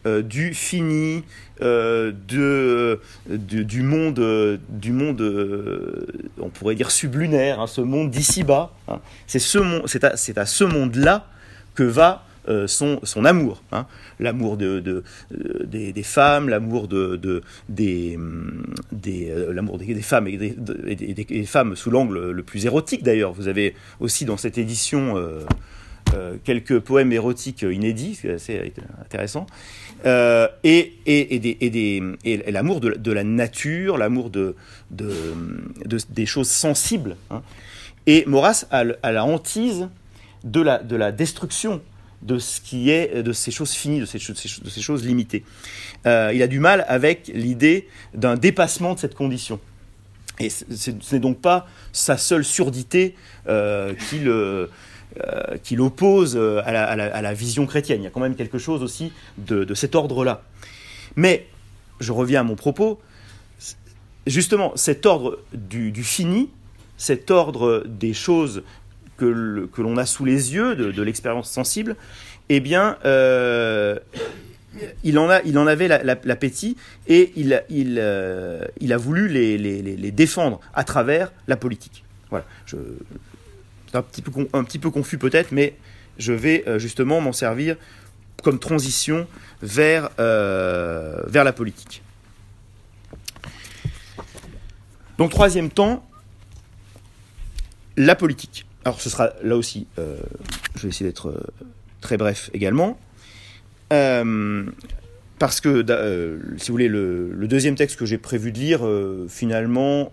euh, 0.06 0.22
du 0.22 0.54
fini, 0.54 1.24
euh, 1.62 2.12
de, 2.28 3.00
du 3.28 3.82
monde, 3.82 4.60
du 4.70 4.92
monde 4.92 5.20
euh, 5.22 6.06
on 6.40 6.50
pourrait 6.50 6.76
dire 6.76 6.92
sublunaire, 6.92 7.60
hein, 7.60 7.66
ce 7.66 7.82
monde 7.82 8.12
d'ici 8.12 8.44
bas. 8.44 8.72
Hein. 8.88 9.00
C'est 9.26 9.40
ce, 9.40 9.58
à, 10.06 10.42
à, 10.42 10.46
ce 10.46 10.64
monde-là 10.64 11.28
que 11.74 11.82
va 11.82 12.25
son, 12.68 13.00
son 13.04 13.26
amour, 13.26 13.64
hein. 13.72 13.86
l'amour 14.20 14.58
de, 14.58 14.80
de, 14.80 15.04
des, 15.66 15.94
des, 15.94 16.04
femmes, 16.04 16.50
l'amour 16.50 16.88
de, 16.88 17.16
de, 17.16 17.42
des, 17.70 18.18
des 18.92 19.32
des, 19.34 19.94
des, 19.94 20.02
femmes 20.02 20.28
et 20.28 20.38
des, 20.38 20.56
des 21.14 21.46
femmes 21.46 21.76
sous 21.76 21.92
l'angle 21.92 22.32
le 22.32 22.44
plus 22.44 22.66
érotique 22.66 23.04
d'ailleurs. 23.04 23.34
Vous 23.34 23.48
avez 23.48 23.76
aussi 24.00 24.26
dans 24.26 24.38
cette 24.38 24.58
édition 24.58 25.18
euh, 26.14 26.38
quelques 26.44 26.80
poèmes 26.80 27.12
érotiques 27.12 27.64
inédits, 27.64 28.16
c'est 28.22 28.34
assez 28.34 28.74
intéressant, 29.02 29.48
euh, 30.06 30.48
et, 30.64 30.94
et, 31.06 31.36
et, 31.66 32.04
et 32.24 32.52
l'amour 32.52 32.80
de, 32.80 33.12
la 33.12 33.24
nature, 33.24 33.98
l'amour 33.98 34.30
de, 34.30 34.56
de, 34.92 35.12
des 36.10 36.26
choses 36.26 36.50
sensibles. 36.50 37.16
Hein. 37.32 37.42
Et 38.06 38.24
Maurras 38.28 38.66
a, 38.72 38.84
la 38.84 39.26
hantise 39.26 39.90
de 40.44 40.62
la, 40.62 40.78
de 40.78 40.96
la 40.96 41.12
destruction 41.12 41.82
de 42.22 42.40
ce 42.40 42.62
qui 42.62 42.90
est 42.90 43.24
de 43.24 43.34
ces 43.34 43.52
choses 43.52 43.72
finies, 43.72 44.00
de 44.00 44.06
ces, 44.06 44.18
de 44.18 44.70
ces 44.70 44.82
choses 44.82 45.06
limitées. 45.06 45.44
Euh, 46.06 46.32
il 46.34 46.42
a 46.42 46.48
du 46.48 46.60
mal 46.60 46.86
avec 46.88 47.32
l'idée 47.34 47.88
d'un 48.14 48.36
dépassement 48.36 48.94
de 48.94 49.00
cette 49.00 49.16
condition. 49.16 49.60
Et 50.40 50.50
ce 50.50 50.92
n'est 51.14 51.20
donc 51.20 51.40
pas 51.40 51.68
sa 51.94 52.18
seule 52.18 52.44
surdité 52.44 53.16
euh, 53.48 53.94
qui 54.10 54.20
euh, 54.26 54.68
l'oppose 55.72 56.36
euh, 56.36 56.62
à 56.66 57.22
la, 57.22 57.34
vision 57.34 57.66
chrétienne. 57.66 58.02
Il 58.02 58.04
y 58.04 58.08
a 58.08 58.10
quand 58.10 58.20
même 58.20 58.36
quelque 58.36 58.58
chose 58.58 58.84
aussi 58.84 59.14
de, 59.38 59.74
cet 59.74 59.96
ordre-là. 59.96 60.44
Mais, 61.16 61.48
je 62.02 62.12
reviens 62.12 62.42
à 62.42 62.44
mon 62.44 62.56
propos, 62.56 63.00
justement, 64.28 64.74
cet 64.76 65.06
ordre 65.06 65.40
du, 65.54 66.04
fini, 66.04 66.50
cet 66.98 67.32
ordre 67.32 67.84
des 67.88 68.14
choses 68.14 68.64
que, 69.18 69.70
l'on 69.78 69.98
a 69.98 70.06
sous 70.06 70.26
les 70.26 70.54
yeux, 70.54 70.76
de, 70.76 71.02
l'expérience 71.02 71.50
sensible, 71.50 71.96
eh 72.50 72.60
bien, 72.60 72.98
euh, 73.06 73.98
il, 75.04 75.18
en 75.18 75.30
a, 75.30 75.42
il 75.44 75.58
en 75.58 75.68
avait 75.68 75.88
l'appétit 75.88 76.78
et 77.08 77.32
il, 77.36 77.64
il, 77.70 78.02
il, 78.80 78.94
a 78.94 78.98
voulu 78.98 79.28
les, 79.28 80.12
défendre 80.12 80.60
à 80.74 80.84
travers 80.84 81.32
la 81.48 81.58
politique. 81.58 82.04
Voilà. 82.30 82.46
Je, 82.66 82.78
un 83.96 84.02
petit 84.02 84.22
peu, 84.22 84.32
un 84.54 84.64
petit 84.64 84.80
peu 84.80 84.90
confus 84.90 85.18
peut-être, 85.18 85.52
mais 85.52 85.76
je 86.18 86.34
vais 86.34 86.64
euh, 86.68 86.80
justement 86.80 87.22
m'en 87.22 87.34
servir 87.34 87.76
comme 88.44 88.60
transition 88.60 89.28
vers, 89.62 90.10
euh, 90.20 91.22
vers 91.28 91.44
la 91.44 91.54
politique. 91.54 92.02
Donc 95.18 95.32
troisième 95.32 95.70
temps, 95.70 96.08
la 97.98 98.16
politique. 98.16 98.65
Alors 98.86 99.02
ce 99.02 99.10
sera 99.10 99.32
là 99.44 99.58
aussi, 99.58 99.88
euh, 100.00 100.18
je 100.76 100.84
vais 100.84 100.90
essayer 100.90 101.08
d'être 101.08 101.34
très 102.02 102.18
bref 102.18 102.50
également, 102.54 102.98
parce 103.90 105.60
que 105.60 105.84
si 106.58 106.68
vous 106.68 106.74
voulez, 106.74 106.88
le, 106.88 107.48
deuxième 107.48 107.76
texte 107.76 107.98
que 107.98 108.06
j'ai 108.06 108.18
prévu 108.18 108.52
de 108.52 108.60
lire, 108.60 108.88
finalement, 109.28 110.12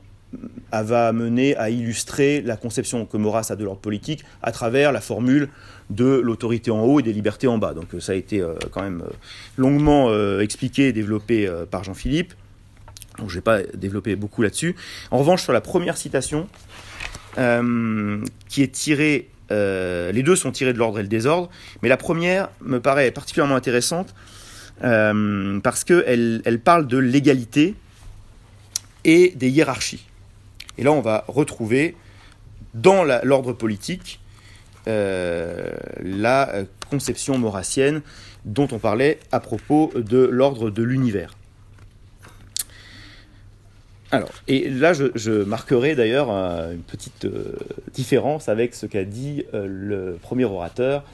va 0.72 1.12
mener 1.12 1.56
à 1.56 1.70
illustrer 1.70 2.40
la 2.40 2.56
conception 2.56 3.06
que 3.06 3.16
Maurras 3.16 3.48
a 3.50 3.56
de 3.56 3.64
l'ordre 3.64 3.80
politique 3.80 4.24
à 4.42 4.52
travers 4.52 4.92
la 4.92 5.00
formule 5.00 5.48
de 5.90 6.04
l'autorité 6.04 6.70
en 6.70 6.82
haut 6.82 7.00
et 7.00 7.02
des 7.02 7.12
libertés 7.12 7.46
en 7.46 7.58
bas. 7.58 7.74
Donc 7.74 7.94
euh, 7.94 8.00
ça 8.00 8.12
a 8.12 8.14
été 8.14 8.40
euh, 8.40 8.54
quand 8.70 8.82
même 8.82 9.02
euh, 9.02 9.12
longuement 9.56 10.12
expliqué 10.40 10.88
et 10.88 10.92
développé 10.92 11.50
par 11.70 11.84
Jean-Philippe. 11.84 12.34
Donc 13.18 13.28
je 13.28 13.34
ne 13.34 13.38
vais 13.38 13.42
pas 13.42 13.62
développer 13.74 14.16
beaucoup 14.16 14.42
là-dessus. 14.42 14.74
En 15.10 15.18
revanche, 15.18 15.42
sur 15.42 15.52
la 15.52 15.60
première 15.60 15.96
citation, 15.96 16.48
qui 17.34 18.62
est 18.62 18.72
tirée, 18.72 19.28
les 19.50 20.22
deux 20.22 20.36
sont 20.36 20.50
tirés 20.50 20.72
de 20.72 20.78
l'ordre 20.78 20.98
et 20.98 21.02
le 21.02 21.08
désordre, 21.08 21.50
mais 21.82 21.88
la 21.88 21.96
première 21.96 22.48
me 22.60 22.78
paraît 22.80 23.10
particulièrement 23.10 23.56
intéressante 23.56 24.14
parce 24.80 25.84
qu'elle 25.84 26.42
elle 26.44 26.60
parle 26.60 26.86
de 26.86 26.98
l'égalité 26.98 27.74
et 29.04 29.32
des 29.36 29.48
hiérarchies. 29.48 30.06
Et 30.78 30.84
là, 30.84 30.92
on 30.92 31.00
va 31.00 31.24
retrouver 31.28 31.94
dans 32.74 33.04
l'ordre 33.04 33.52
politique 33.52 34.20
euh, 34.88 35.70
la 36.02 36.50
euh, 36.50 36.64
conception 36.90 37.38
maurassienne 37.38 38.02
dont 38.44 38.66
on 38.72 38.78
parlait 38.78 39.20
à 39.30 39.38
propos 39.38 39.92
de 39.94 40.18
l'ordre 40.18 40.70
de 40.70 40.82
l'univers. 40.82 41.36
Alors, 44.12 44.30
et 44.46 44.68
là, 44.68 44.92
je, 44.92 45.42
marquerai 45.42 45.94
d'ailleurs 45.94 46.30
euh, 46.30 46.72
une 46.72 46.82
petite 46.82 47.26
différence 47.92 48.48
avec 48.48 48.74
ce 48.74 48.86
qu'a 48.86 49.04
dit 49.04 49.44
le 49.52 50.18
premier 50.20 50.44
orateur 50.44 51.04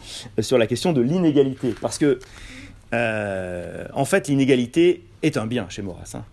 sur 0.41 0.59
la 0.59 0.67
question 0.67 0.93
de 0.93 1.01
l'inégalité. 1.01 1.75
Parce 1.81 1.99
que, 1.99 2.19
en 2.93 4.05
fait, 4.05 4.29
l'inégalité 4.29 5.05
est 5.23 5.37
un 5.37 5.47
bien 5.47 5.69
chez 5.69 5.83
Maurras. 5.83 6.15
Hein. 6.15 6.25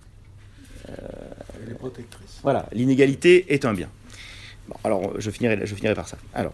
Elle 0.88 1.72
est 1.72 1.76
protectrice. 1.76 2.40
Voilà, 2.44 2.68
l'inégalité 2.74 3.54
est 3.54 3.66
un 3.66 3.74
bien. 3.74 3.90
alors, 4.84 5.20
je 5.20 5.30
finirai, 5.32 5.62
je 5.66 5.76
finirai 5.76 5.96
par 5.96 6.08
ça. 6.08 6.18
Alors, 6.34 6.54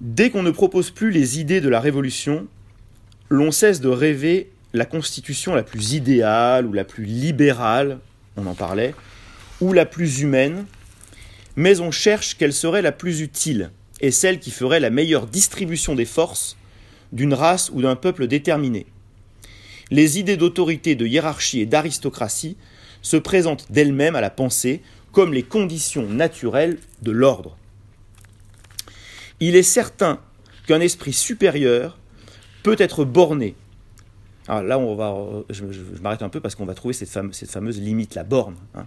dès 0.00 0.30
qu'on 0.30 0.42
ne 0.42 0.50
propose 0.50 0.90
plus 0.90 1.10
les 1.10 1.38
idées 1.38 1.60
de 1.60 1.68
la 1.68 1.80
révolution, 1.80 2.46
l'on 3.28 3.50
cesse 3.50 3.80
de 3.80 3.88
rêver 3.88 4.50
la 4.72 4.84
constitution 4.84 5.54
la 5.54 5.62
plus 5.62 5.92
idéale 5.94 6.66
ou 6.66 6.72
la 6.72 6.84
plus 6.84 7.04
libérale, 7.04 7.98
on 8.36 8.46
en 8.46 8.54
parlait, 8.54 8.94
ou 9.60 9.72
la 9.72 9.86
plus 9.86 10.20
humaine, 10.20 10.66
mais 11.56 11.80
on 11.80 11.90
cherche 11.90 12.36
quelle 12.36 12.52
serait 12.52 12.82
la 12.82 12.92
plus 12.92 13.20
utile 13.20 13.70
et 14.00 14.10
celle 14.10 14.38
qui 14.38 14.50
ferait 14.50 14.80
la 14.80 14.90
meilleure 14.90 15.26
distribution 15.26 15.94
des 15.94 16.04
forces 16.04 16.56
d'une 17.12 17.34
race 17.34 17.70
ou 17.72 17.82
d'un 17.82 17.96
peuple 17.96 18.26
déterminé 18.26 18.86
les 19.90 20.18
idées 20.18 20.36
d'autorité, 20.36 20.94
de 20.94 21.06
hiérarchie 21.06 21.60
et 21.60 21.66
d'aristocratie 21.66 22.56
se 23.02 23.16
présentent 23.16 23.70
d'elles-mêmes 23.70 24.16
à 24.16 24.20
la 24.20 24.30
pensée 24.30 24.82
comme 25.12 25.32
les 25.32 25.42
conditions 25.42 26.06
naturelles 26.06 26.78
de 27.02 27.10
l'ordre. 27.10 27.56
Il 29.40 29.56
est 29.56 29.64
certain 29.64 30.20
qu'un 30.66 30.80
esprit 30.80 31.12
supérieur 31.12 31.98
peut 32.62 32.76
être 32.78 33.04
borné. 33.04 33.56
Alors 34.50 34.64
là, 34.64 34.78
on 34.80 34.96
va, 34.96 35.16
je, 35.48 35.62
m'arrête 36.02 36.22
un 36.22 36.28
peu 36.28 36.40
parce 36.40 36.56
qu'on 36.56 36.64
va 36.64 36.74
trouver 36.74 36.92
cette, 36.92 37.08
fameuse, 37.08 37.80
limite, 37.80 38.16
la 38.16 38.24
borne. 38.24 38.56
Hein. 38.74 38.84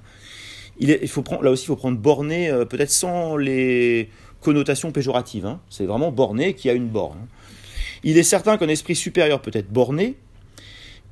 Là 0.82 1.52
aussi, 1.52 1.64
il 1.64 1.68
faut 1.68 1.78
prendre 1.78 1.98
borné, 1.98 2.50
euh, 2.50 2.66
peut-être 2.66 2.92
sans 2.92 3.38
les 3.38 4.10
connotations 4.42 4.92
péjoratives. 4.92 5.46
Hein. 5.46 5.62
C'est 5.70 5.86
vraiment 5.86 6.12
borné 6.12 6.54
qui 6.54 6.70
a 6.70 6.74
une 6.74 6.90
borne. 6.90 7.20
Hein. 7.24 7.28
Il 8.04 8.18
est 8.18 8.24
certain 8.24 8.58
qu'un 8.58 8.68
esprit 8.68 8.94
supérieur 8.94 9.42
peut 9.42 9.52
être 9.54 9.72
borné, 9.72 10.18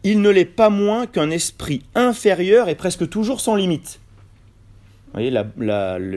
il 0.04 0.20
ne 0.20 0.30
l'est 0.30 0.44
pas 0.44 0.70
moins 0.70 1.08
qu'un 1.08 1.30
esprit 1.30 1.84
inférieur 1.96 2.68
est 2.68 2.76
presque 2.76 3.08
toujours 3.08 3.40
sans 3.40 3.56
limite. 3.56 4.02
Vous 5.14 5.22
voyez, 5.22 5.32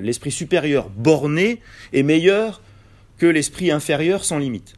l'esprit 0.00 0.32
supérieur 0.32 0.88
borné 0.88 1.60
est 1.92 2.02
meilleur 2.02 2.62
que 3.18 3.26
l'esprit 3.26 3.70
inférieur 3.70 4.24
sans 4.24 4.38
limite. 4.38 4.74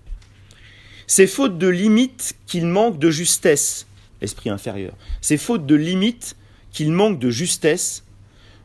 C'est 1.07 1.27
faute 1.27 1.59
de 1.59 1.69
limite 1.69 2.37
qu'il 2.47 2.67
manque 2.67 2.99
de 2.99 3.11
justesse, 3.11 3.87
l'esprit 4.21 4.51
inférieur. 4.51 4.97
C'est 5.21 5.37
faute 5.37 5.67
de 5.67 5.75
limite 5.75 6.37
qu'il 6.73 6.93
manque 6.93 7.19
de 7.19 7.31
justesse, 7.31 8.05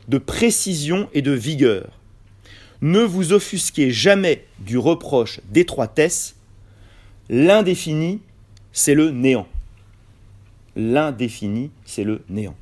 de 0.08 0.18
précision 0.18 1.08
et 1.12 1.22
de 1.22 1.32
vigueur. 1.32 1.98
Ne 2.80 3.00
vous 3.00 3.32
offusquez 3.32 3.92
jamais 3.92 4.44
du 4.58 4.76
reproche 4.76 5.40
d'étroitesse. 5.50 6.34
L'indéfini, 7.30 8.20
c'est 8.72 8.94
le 8.94 9.10
néant 9.10 9.46
l'indéfini, 10.76 11.70
c'est 11.84 12.04
le 12.04 12.22
néant. 12.28 12.56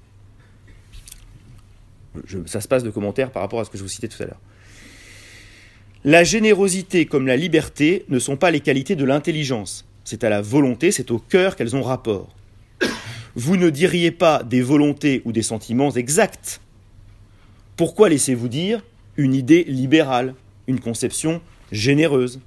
ça 2.47 2.61
se 2.61 2.69
passe 2.69 2.83
de 2.83 2.90
commentaires 2.90 3.31
par 3.31 3.43
rapport 3.43 3.61
à 3.61 3.64
ce 3.64 3.71
que 3.71 3.79
je 3.79 3.83
vous 3.83 3.88
citais 3.88 4.09
tout 4.09 4.23
à 4.23 4.27
l'heure. 4.27 4.40
La 6.05 6.25
générosité 6.25 7.05
comme 7.05 7.27
la 7.27 7.37
liberté 7.37 8.07
ne 8.09 8.19
sont 8.19 8.39
pas 8.39 8.51
les 8.51 8.61
qualités 8.61 8.97
de 8.97 9.05
l'intelligence. 9.05 9.87
C'est 10.03 10.25
à 10.25 10.31
la 10.31 10.41
volonté, 10.41 10.93
c'est 10.93 11.11
au 11.11 11.19
cœur 11.19 11.57
qu'elles 11.57 11.77
ont 11.77 11.83
rapport. 11.83 12.35
Vous 13.35 13.59
ne 13.59 13.69
diriez 13.69 14.11
pas 14.11 14.43
des 14.43 14.63
volontés 14.63 15.21
ou 15.27 15.33
des 15.33 15.43
sentiments 15.43 15.91
exacts. 15.91 16.63
Pourquoi 17.77 18.09
laissez-vous 18.09 18.49
dire 18.49 18.83
une 19.19 19.35
idée 19.35 19.63
libérale, 19.65 20.35
une 20.69 20.81
conception 20.81 21.43
généreuse? 21.71 22.41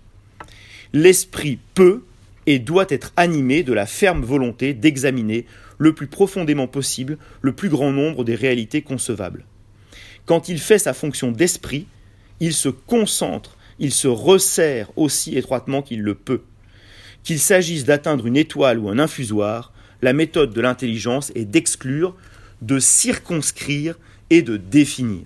L'esprit 0.92 1.60
peut 1.76 2.04
et 2.48 2.58
doit 2.58 2.88
être 2.90 3.14
animé 3.18 3.62
de 3.62 3.74
la 3.74 3.86
ferme 3.86 4.24
volonté 4.24 4.74
d'examiner 4.74 5.46
le 5.78 5.94
plus 5.94 6.08
profondément 6.08 6.68
possible 6.68 7.20
le 7.44 7.54
plus 7.54 7.70
grand 7.70 7.92
nombre 7.92 8.24
des 8.24 8.36
réalités 8.36 8.82
concevables. 8.82 9.46
Quand 10.26 10.50
il 10.50 10.58
fait 10.58 10.80
sa 10.80 10.94
fonction 10.94 11.32
d'esprit, 11.32 11.86
il 12.40 12.54
se 12.54 12.70
concentre, 12.70 13.58
il 13.80 13.92
se 13.92 14.08
resserre 14.08 14.92
aussi 14.96 15.38
étroitement 15.38 15.82
qu'il 15.82 16.02
le 16.02 16.16
peut. 16.16 16.42
Qu'il 17.24 17.40
s'agisse 17.40 17.86
d'atteindre 17.86 18.28
une 18.28 18.38
étoile 18.38 18.80
ou 18.80 18.90
un 18.90 19.00
infusoire, 19.00 19.72
la 20.02 20.14
méthode 20.14 20.54
de 20.54 20.62
l'intelligence 20.62 21.32
est 21.36 21.46
d'exclure, 21.46 22.16
de 22.62 22.80
circonscrire 22.80 23.96
et 24.30 24.42
de 24.42 24.58
définir. 24.58 25.24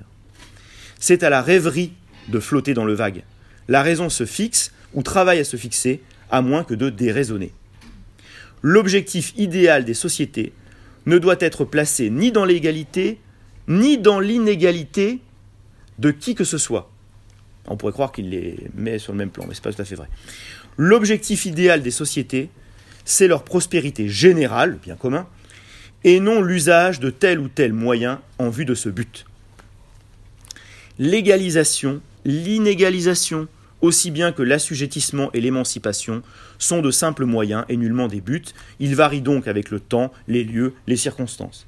C'est 1.00 1.24
à 1.24 1.30
la 1.30 1.41
rêverie 1.41 1.93
de 2.28 2.39
flotter 2.39 2.74
dans 2.74 2.86
le 2.86 2.93
vague. 2.93 3.24
La 3.67 3.82
raison 3.82 4.10
se 4.10 4.26
fixe 4.26 4.72
ou 4.93 5.04
travaille 5.04 5.39
à 5.39 5.43
se 5.43 5.58
fixer, 5.58 6.02
à 6.30 6.41
moins 6.41 6.63
que 6.63 6.74
de 6.74 6.89
déraisonner. 6.89 7.54
L'objectif 8.62 9.34
idéal 9.38 9.86
des 9.86 9.93
sociétés 9.93 10.54
ne 11.06 11.17
doit 11.17 11.38
être 11.39 11.65
placé 11.65 12.10
ni 12.10 12.32
dans 12.32 12.46
l'égalité, 12.46 13.20
ni 13.67 13.98
dans 13.98 14.20
l'inégalité 14.20 15.20
de 16.00 16.12
qui 16.12 16.36
que 16.36 16.43
ce 16.43 16.58
soit. 16.58 16.91
On 17.67 17.77
pourrait 17.77 17.93
croire 17.93 18.12
qu'il 18.12 18.30
les 18.30 18.58
met 18.75 18.97
sur 18.97 19.12
le 19.12 19.17
même 19.17 19.30
plan, 19.30 19.45
mais 19.47 19.53
ce 19.53 19.60
n'est 19.60 19.63
pas 19.63 19.73
tout 19.73 19.82
à 19.82 19.86
fait 19.86 19.95
vrai. 19.95 20.08
L'objectif 20.77 21.45
idéal 21.45 21.82
des 21.82 21.91
sociétés, 21.91 22.49
c'est 23.06 23.27
leur 23.27 23.43
prospérité 23.43 24.08
générale, 24.08 24.71
le 24.71 24.77
bien 24.77 24.95
commun, 24.95 25.27
et 26.03 26.19
non 26.19 26.41
l'usage 26.41 26.99
de 26.99 27.10
tel 27.10 27.39
ou 27.39 27.47
tel 27.47 27.73
moyen 27.73 28.21
en 28.38 28.49
vue 28.49 28.65
de 28.65 28.75
ce 28.75 28.89
but. 28.89 29.25
L'égalisation, 30.99 32.01
l'inégalisation, 32.25 33.47
aussi 33.82 34.12
bien 34.12 34.32
que 34.32 34.41
l'assujettissement 34.41 35.30
et 35.34 35.41
l'émancipation, 35.41 36.23
sont 36.58 36.82
de 36.82 36.91
simples 36.91 37.25
moyens 37.25 37.65
et 37.69 37.77
nullement 37.77 38.08
des 38.08 38.21
buts. 38.21 38.43
Ils 38.80 38.95
varient 38.95 39.21
donc 39.21 39.47
avec 39.47 39.69
le 39.69 39.80
temps, 39.80 40.12
les 40.27 40.43
lieux, 40.43 40.73
les 40.88 40.97
circonstances. 40.97 41.67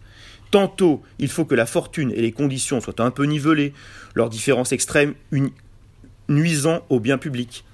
Tantôt, 0.52 1.04
il 1.20 1.28
faut 1.30 1.46
que 1.46 1.54
la 1.54 1.68
fortune 1.68 2.12
et 2.12 2.22
les 2.22 2.32
conditions 2.32 2.82
soient 2.82 3.02
un 3.02 3.12
peu 3.12 3.26
nivelées, 3.26 3.74
leurs 4.16 4.30
différences 4.30 4.72
extrêmes 4.72 5.14
nuisant 6.30 6.86
au 6.90 7.00
bien 7.00 7.18
public. 7.18 7.66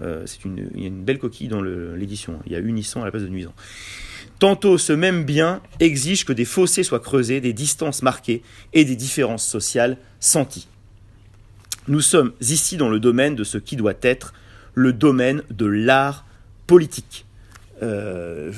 Euh, 0.00 0.24
c'est 0.26 0.44
une, 0.44 0.70
il 0.74 0.82
y 0.82 0.84
a 0.84 0.88
une 0.88 1.02
belle 1.02 1.18
coquille 1.18 1.48
dans 1.48 1.62
l'édition. 1.62 2.38
Il 2.46 2.52
y 2.52 2.56
a 2.56 2.60
unissant 2.60 3.02
à 3.02 3.04
la 3.06 3.10
place 3.10 3.22
de 3.22 3.28
nuisant. 3.28 3.54
Tantôt, 4.38 4.76
ce 4.76 4.92
même 4.92 5.24
bien 5.24 5.62
exige 5.80 6.24
que 6.24 6.32
des 6.32 6.44
fossés 6.44 6.82
soient 6.82 7.00
creusés, 7.00 7.40
des 7.40 7.54
distances 7.54 8.02
marquées 8.02 8.42
et 8.74 8.84
des 8.84 8.96
différences 8.96 9.46
sociales 9.46 9.96
senties. 10.20 10.68
Nous 11.88 12.02
sommes 12.02 12.32
ici 12.40 12.76
dans 12.76 12.90
le 12.90 13.00
domaine 13.00 13.34
de 13.34 13.44
ce 13.44 13.58
qui 13.58 13.76
doit 13.76 13.94
être 14.02 14.34
le 14.74 14.92
domaine 14.92 15.42
de 15.50 15.66
l'art 15.66 16.26
politique. 16.66 17.24
Euh, 17.82 18.52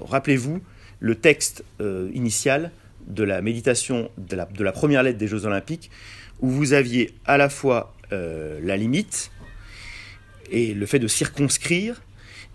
rappelez-vous 0.00 0.60
le 1.00 1.14
texte 1.14 1.64
euh, 1.80 2.10
initial 2.14 2.70
de 3.06 3.22
la 3.22 3.40
méditation 3.40 4.10
de 4.18 4.36
la, 4.36 4.72
première 4.72 5.02
lettre 5.02 5.18
des 5.18 5.28
Jeux 5.28 5.46
Olympiques, 5.46 5.90
où 6.40 6.50
vous 6.50 6.72
aviez 6.72 7.14
à 7.24 7.36
la 7.36 7.48
fois 7.48 7.94
euh, 8.12 8.60
la 8.62 8.76
limite 8.76 9.30
et 10.50 10.74
le 10.74 10.86
fait 10.86 10.98
de 10.98 11.08
circonscrire, 11.08 12.02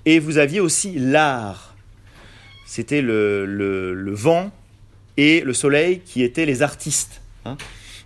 et 0.05 0.19
vous 0.19 0.37
aviez 0.37 0.59
aussi 0.59 0.97
l'art. 0.97 1.75
C'était 2.65 3.01
le, 3.01 4.13
vent 4.13 4.51
et 5.17 5.41
le 5.41 5.53
soleil 5.53 5.99
qui 5.99 6.23
étaient 6.23 6.45
les 6.45 6.61
artistes. 6.61 7.21
Hein 7.45 7.57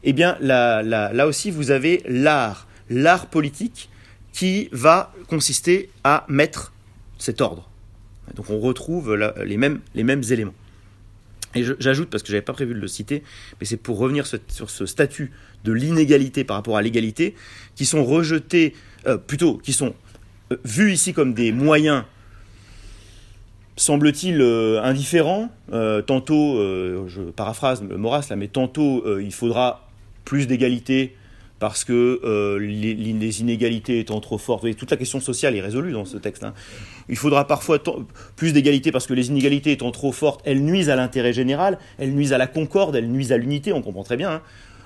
eh 0.03 0.13
bien 0.13 0.37
là, 0.39 0.81
là, 0.83 1.27
aussi 1.27 1.51
vous 1.51 1.71
avez 1.71 2.01
l'art, 2.07 2.67
l'art 2.89 3.27
politique 3.27 3.89
qui 4.31 4.69
va 4.71 5.13
consister 5.27 5.89
à 6.03 6.25
mettre 6.29 6.73
cet 7.17 7.41
ordre. 7.41 7.69
Donc 8.35 8.49
on 8.49 8.59
retrouve 8.59 9.15
les, 9.43 9.57
mêmes, 9.57 9.81
les 9.93 10.03
mêmes 10.03 10.23
éléments. 10.29 10.53
Et 11.55 11.63
j'ajoute, 11.79 12.09
parce 12.09 12.21
que 12.21 12.27
je 12.27 12.33
n'avais 12.33 12.43
pas 12.43 12.53
prévu 12.53 12.73
de 12.73 12.79
le 12.79 12.87
citer, 12.87 13.23
mais 13.59 13.65
c'est 13.65 13.77
pour 13.77 13.97
revenir 13.97 14.27
sur 14.27 14.69
ce 14.69 14.85
statut 14.85 15.31
de 15.65 15.73
l'inégalité 15.73 16.45
par 16.45 16.55
rapport 16.55 16.77
à 16.77 16.81
l'égalité, 16.81 17.35
qui 17.75 17.85
sont 17.85 18.05
rejetés, 18.05 18.73
euh, 19.07 19.17
plutôt, 19.17 19.57
qui 19.57 19.73
sont 19.73 19.93
euh, 20.53 20.57
vus 20.63 20.93
ici 20.93 21.11
comme 21.11 21.33
des 21.33 21.51
moyens, 21.51 22.03
semble-t-il, 23.75 24.39
euh, 24.39 24.81
indifférents. 24.81 25.49
tantôt, 26.07 26.57
je 27.07 27.21
paraphrase 27.35 27.81
Maurras 27.81 28.27
là, 28.29 28.37
mais 28.37 28.47
tantôt 28.47 29.19
il 29.19 29.33
faudra 29.33 29.89
plus 30.23 30.47
d'égalité 30.47 31.15
parce 31.59 31.83
que 31.83 32.57
les, 32.59 33.41
inégalités 33.41 33.99
étant 33.99 34.19
trop 34.19 34.37
fortes. 34.37 34.63
toute 34.75 34.91
la 34.91 34.97
question 34.97 35.19
sociale 35.19 35.55
est 35.55 35.61
résolue 35.61 35.91
dans 35.91 36.05
ce 36.05 36.17
texte. 36.17 36.43
Hein. 36.43 36.53
Il 37.09 37.17
faudra 37.17 37.47
parfois 37.47 37.79
plus 38.35 38.53
d'égalité 38.53 38.91
parce 38.91 39.07
que 39.07 39.13
les 39.13 39.27
inégalités 39.29 39.71
étant 39.71 39.91
trop 39.91 40.11
fortes, 40.11 40.41
elles 40.45 40.63
nuisent 40.63 40.89
à 40.89 40.95
l'intérêt 40.95 41.33
général, 41.33 41.79
elles 41.97 42.13
nuisent 42.13 42.33
à 42.33 42.37
la 42.37 42.47
concorde, 42.47 42.95
elles 42.95 43.09
nuisent 43.09 43.31
à 43.31 43.37
l'unité, 43.37 43.73
on 43.73 43.81
comprend 43.81 44.03
très 44.03 44.17
bien. 44.17 44.31
Hein. 44.31 44.41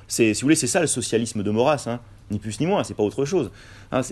C'est, 0.09 0.33
si 0.33 0.41
vous 0.41 0.47
voulez, 0.47 0.55
c'est 0.55 0.67
ça 0.67 0.81
le 0.81 0.87
socialisme 0.87 1.43
de 1.43 1.51
Maurras, 1.51 1.83
hein. 1.85 1.99
ni 2.31 2.39
plus 2.39 2.59
ni 2.59 2.65
moins, 2.65 2.83
c'est 2.83 2.95
pas 2.95 3.03
autre 3.03 3.25
chose. 3.25 3.51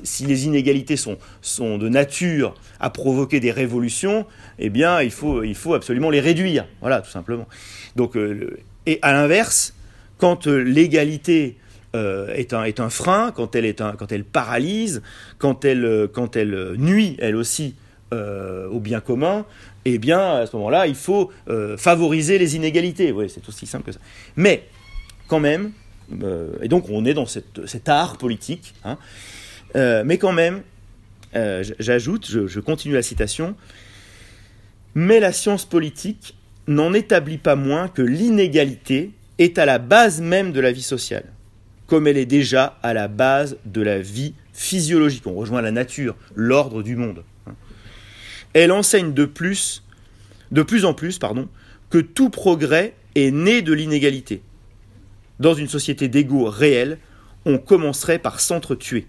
si 0.03 0.27
les 0.27 0.45
inégalités 0.45 0.95
sont, 0.95 1.17
de 1.59 1.89
nature 1.89 2.53
à 2.79 2.91
provoquer 2.91 3.39
des 3.39 3.51
révolutions, 3.51 4.27
eh 4.59 4.69
bien, 4.69 5.01
il 5.01 5.11
faut, 5.11 5.73
absolument 5.73 6.11
les 6.11 6.19
réduire. 6.19 6.67
Voilà, 6.81 7.01
tout 7.01 7.09
simplement. 7.09 7.47
Donc, 7.95 8.15
euh, 8.15 8.59
et 8.85 8.99
à 9.01 9.11
l'inverse, 9.11 9.73
quand 10.19 10.45
euh, 10.47 10.59
l'égalité 10.59 11.57
euh, 11.95 12.31
est, 12.35 12.53
un, 12.53 12.89
frein, 12.91 13.31
quand 13.35 13.55
elle, 13.55 13.65
est 13.65 13.81
un, 13.81 13.93
quand 13.93 14.07
paralyse, 14.31 15.01
quand 15.39 15.65
elle, 15.65 16.75
nuit, 16.77 17.17
elle 17.19 17.35
aussi, 17.35 17.75
au 18.11 18.79
bien 18.79 18.99
commun, 18.99 19.45
eh 19.85 19.97
bien, 19.97 20.35
à 20.35 20.45
ce 20.45 20.55
moment-là, 20.57 20.85
il 20.85 20.95
faut 20.95 21.31
favoriser 21.77 22.37
les 22.37 22.55
inégalités. 22.55 23.15
C'est 23.29 23.49
aussi 23.49 23.65
simple 23.65 23.85
que 23.85 23.91
ça. 23.93 23.99
Mais, 24.35 24.63
quand 25.27 25.39
même, 25.39 25.71
et 26.61 26.67
donc 26.67 26.89
on 26.89 27.05
est 27.05 27.13
dans 27.13 27.25
cet 27.25 27.89
art 27.89 28.17
politique, 28.17 28.73
hein, 28.83 28.97
mais 29.75 30.17
quand 30.17 30.31
même, 30.31 30.61
j'ajoute, 31.33 32.27
je, 32.29 32.59
continue 32.59 32.93
la 32.93 33.01
citation, 33.01 33.55
mais 34.95 35.19
la 35.19 35.31
science 35.31 35.65
politique 35.65 36.35
n'en 36.67 36.93
établit 36.93 37.37
pas 37.37 37.55
moins 37.55 37.87
que 37.87 38.01
l'inégalité 38.01 39.11
est 39.37 39.57
à 39.57 39.65
la 39.65 39.79
base 39.79 40.21
même 40.21 40.51
de 40.51 40.59
la 40.59 40.71
vie 40.71 40.81
sociale, 40.81 41.25
comme 41.85 42.07
elle 42.07 42.17
est 42.17 42.25
déjà 42.25 42.77
à 42.83 42.93
la 42.93 43.07
base 43.07 43.57
de 43.65 43.81
la 43.81 43.99
vie 43.99 44.33
physiologique. 44.53 45.27
On 45.27 45.35
rejoint 45.35 45.61
la 45.61 45.71
nature, 45.71 46.15
l'ordre 46.35 46.83
du 46.83 46.95
monde. 46.95 47.23
Elle 48.53 48.71
enseigne 48.71 49.13
de 49.13 49.25
plus, 49.25 49.83
en 50.83 50.93
plus, 50.93 51.19
que 51.89 51.99
tout 51.99 52.29
progrès 52.29 52.93
est 53.15 53.31
né 53.31 53.61
de 53.61 53.73
l'inégalité. 53.73 54.41
Dans 55.39 55.53
une 55.53 55.67
société 55.67 56.07
d'égaux 56.07 56.49
réels, 56.49 56.97
on 57.45 57.57
commencerait 57.57 58.19
par 58.19 58.39
s'entretuer. 58.39 59.07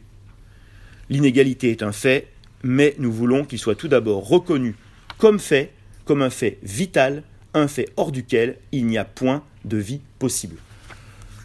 L'inégalité 1.11 1.71
est 1.71 1.83
un 1.83 1.93
fait, 1.93 2.29
mais 2.63 2.95
nous 2.99 3.13
voulons 3.13 3.45
qu'il 3.45 3.59
soit 3.59 3.75
tout 3.75 3.89
d'abord 3.89 4.29
reconnu 4.29 4.77
comme 5.17 5.39
fait, 5.39 5.73
comme 6.05 6.23
un 6.23 6.31
fait 6.31 6.59
vital, 6.63 7.23
un 7.55 7.69
fait 7.69 7.89
hors 7.97 8.13
duquel 8.13 8.57
il 8.73 8.87
n'y 8.87 8.99
a 8.99 9.05
point 9.05 9.43
de 9.65 9.77
vie 9.77 10.01
possible. 10.19 10.57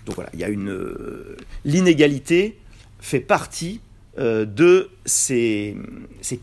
Donc 0.06 0.16
voilà, 0.16 0.30
il 0.34 0.40
y 0.40 0.44
a 0.44 0.50
une 0.50 0.70
euh, 0.70 1.38
l'inégalité 1.66 2.58
fait 3.00 3.22
partie 3.22 3.80
euh, 4.20 4.46
de 4.46 4.90
ces, 5.06 5.76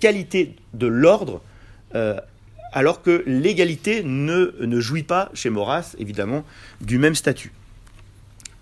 qualités 0.01 0.57
de 0.75 0.87
l'ordre, 0.87 1.43
euh, 1.95 2.19
alors 2.73 3.03
que 3.03 3.23
l'égalité 3.27 4.03
ne, 4.03 4.55
ne 4.61 4.81
jouit 4.81 5.03
pas 5.03 5.31
chez 5.35 5.51
Maurras, 5.51 5.95
évidemment, 5.99 6.45
du 6.81 6.99
même 6.99 7.15
statut. 7.15 7.53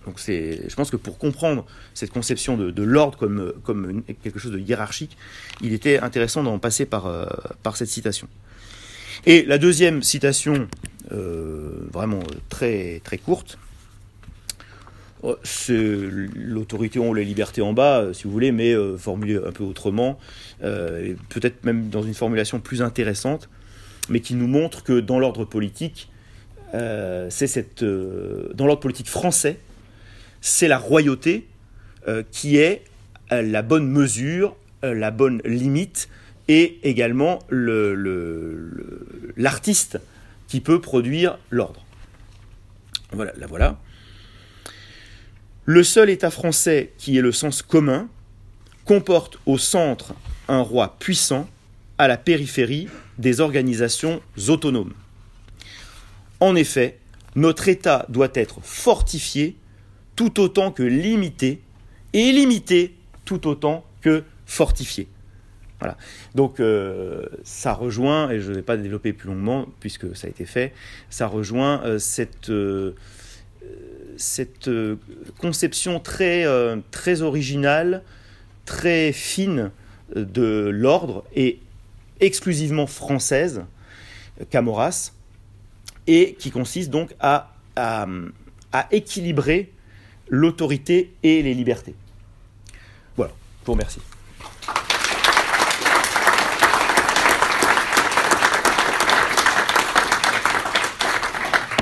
Donc 0.08 0.18
c'est, 0.18 0.68
je 0.68 0.74
pense 0.74 0.90
que 0.90 0.96
pour 0.96 1.18
comprendre 1.18 1.66
cette 1.94 2.10
conception 2.10 2.56
de, 2.56 2.82
l'ordre 2.82 3.16
comme, 3.18 4.02
quelque 4.24 4.38
chose 4.38 4.52
de 4.52 4.58
hiérarchique, 4.58 5.16
il 5.60 5.74
était 5.74 5.98
intéressant 5.98 6.42
d'en 6.42 6.58
passer 6.58 6.86
par, 6.86 7.28
par 7.62 7.76
cette 7.76 7.88
citation. 7.88 8.26
Et 9.26 9.44
la 9.44 9.58
deuxième 9.58 10.02
citation 10.02 10.66
euh, 11.12 11.88
vraiment 11.92 12.20
très, 12.48 13.00
très 13.02 13.18
courte. 13.18 13.58
Oh, 15.22 15.36
l'autorité 15.68 16.98
ont 16.98 17.12
les 17.12 17.24
libertés 17.24 17.62
en 17.62 17.72
bas, 17.72 18.00
euh, 18.00 18.12
si 18.12 18.24
vous 18.24 18.30
voulez, 18.30 18.52
mais 18.52 18.72
euh, 18.72 18.96
formulée 18.96 19.36
un 19.36 19.50
peu 19.50 19.64
autrement, 19.64 20.18
peut-être 20.60 21.64
même 21.64 21.88
dans 21.88 22.02
une 22.02 22.14
formulation 22.14 22.60
plus 22.60 22.82
intéressante, 22.82 23.48
mais 24.08 24.20
qui 24.20 24.34
nous 24.34 24.46
montre 24.46 24.84
que 24.84 25.00
dans 25.00 25.18
l'ordre 25.18 25.44
politique, 25.44 26.10
c'est 26.72 27.46
cette, 27.46 27.82
dans 27.82 28.66
l'ordre 28.66 28.80
politique 28.80 29.08
français, 29.08 29.58
c'est 30.40 30.68
la 30.68 30.78
royauté 30.78 31.46
qui 32.30 32.56
est 32.56 32.84
la 33.30 33.62
bonne 33.62 33.88
mesure, 33.88 34.56
la 34.82 35.10
bonne 35.10 35.42
limite, 35.44 36.08
et 36.48 36.78
également 36.82 37.40
l'artiste 39.36 39.98
qui 40.46 40.60
peut 40.60 40.80
produire 40.80 41.38
l'ordre. 41.50 41.84
Voilà, 43.12 43.32
la 43.36 43.46
voilà. 43.46 43.78
Le 45.66 45.82
seul 45.82 46.08
État 46.08 46.30
français 46.30 46.92
qui 46.96 47.18
est 47.18 47.22
le 47.22 47.32
sens 47.32 47.60
commun 47.60 48.08
comporte 48.86 49.38
au 49.44 49.58
centre 49.58 50.14
un 50.48 50.62
roi 50.62 50.96
puissant, 50.98 51.46
à 51.98 52.08
la 52.08 52.16
périphérie 52.16 52.88
des 53.18 53.40
organisations 53.40 54.22
autonomes. 54.48 54.94
En 56.40 56.54
effet, 56.54 56.98
notre 57.34 57.68
État 57.68 58.06
doit 58.08 58.30
être 58.34 58.60
fortifié 58.62 59.56
tout 60.18 60.40
autant 60.40 60.72
que 60.72 60.82
limité, 60.82 61.62
et 62.12 62.32
limité 62.32 62.96
tout 63.24 63.46
autant 63.46 63.84
que 64.00 64.24
fortifié. 64.46 65.06
Voilà. 65.78 65.96
Donc 66.34 66.58
euh, 66.58 67.24
ça 67.44 67.72
rejoint, 67.72 68.28
et 68.28 68.40
je 68.40 68.50
ne 68.50 68.56
vais 68.56 68.62
pas 68.62 68.76
développer 68.76 69.12
plus 69.12 69.28
longuement 69.28 69.68
puisque 69.78 70.16
ça 70.16 70.26
a 70.26 70.30
été 70.30 70.44
fait, 70.44 70.72
ça 71.08 71.28
rejoint 71.28 71.84
euh, 71.84 72.00
cette, 72.00 72.50
euh, 72.50 72.96
cette 74.16 74.68
conception 75.38 76.00
très, 76.00 76.44
très 76.90 77.22
originale, 77.22 78.02
très 78.64 79.12
fine 79.12 79.70
de 80.16 80.68
l'ordre 80.68 81.24
est 81.36 81.60
exclusivement 82.18 82.88
française, 82.88 83.62
Camoras, 84.50 85.12
et 86.08 86.34
qui 86.40 86.50
consiste 86.50 86.90
donc 86.90 87.14
à, 87.20 87.54
à, 87.76 88.08
équilibrer 88.90 89.70
l'autorité 90.30 91.14
et 91.22 91.42
les 91.42 91.54
libertés. 91.54 91.94
Voilà, 93.16 93.32
je 93.62 93.66
vous 93.66 93.72
remercie. 93.72 94.00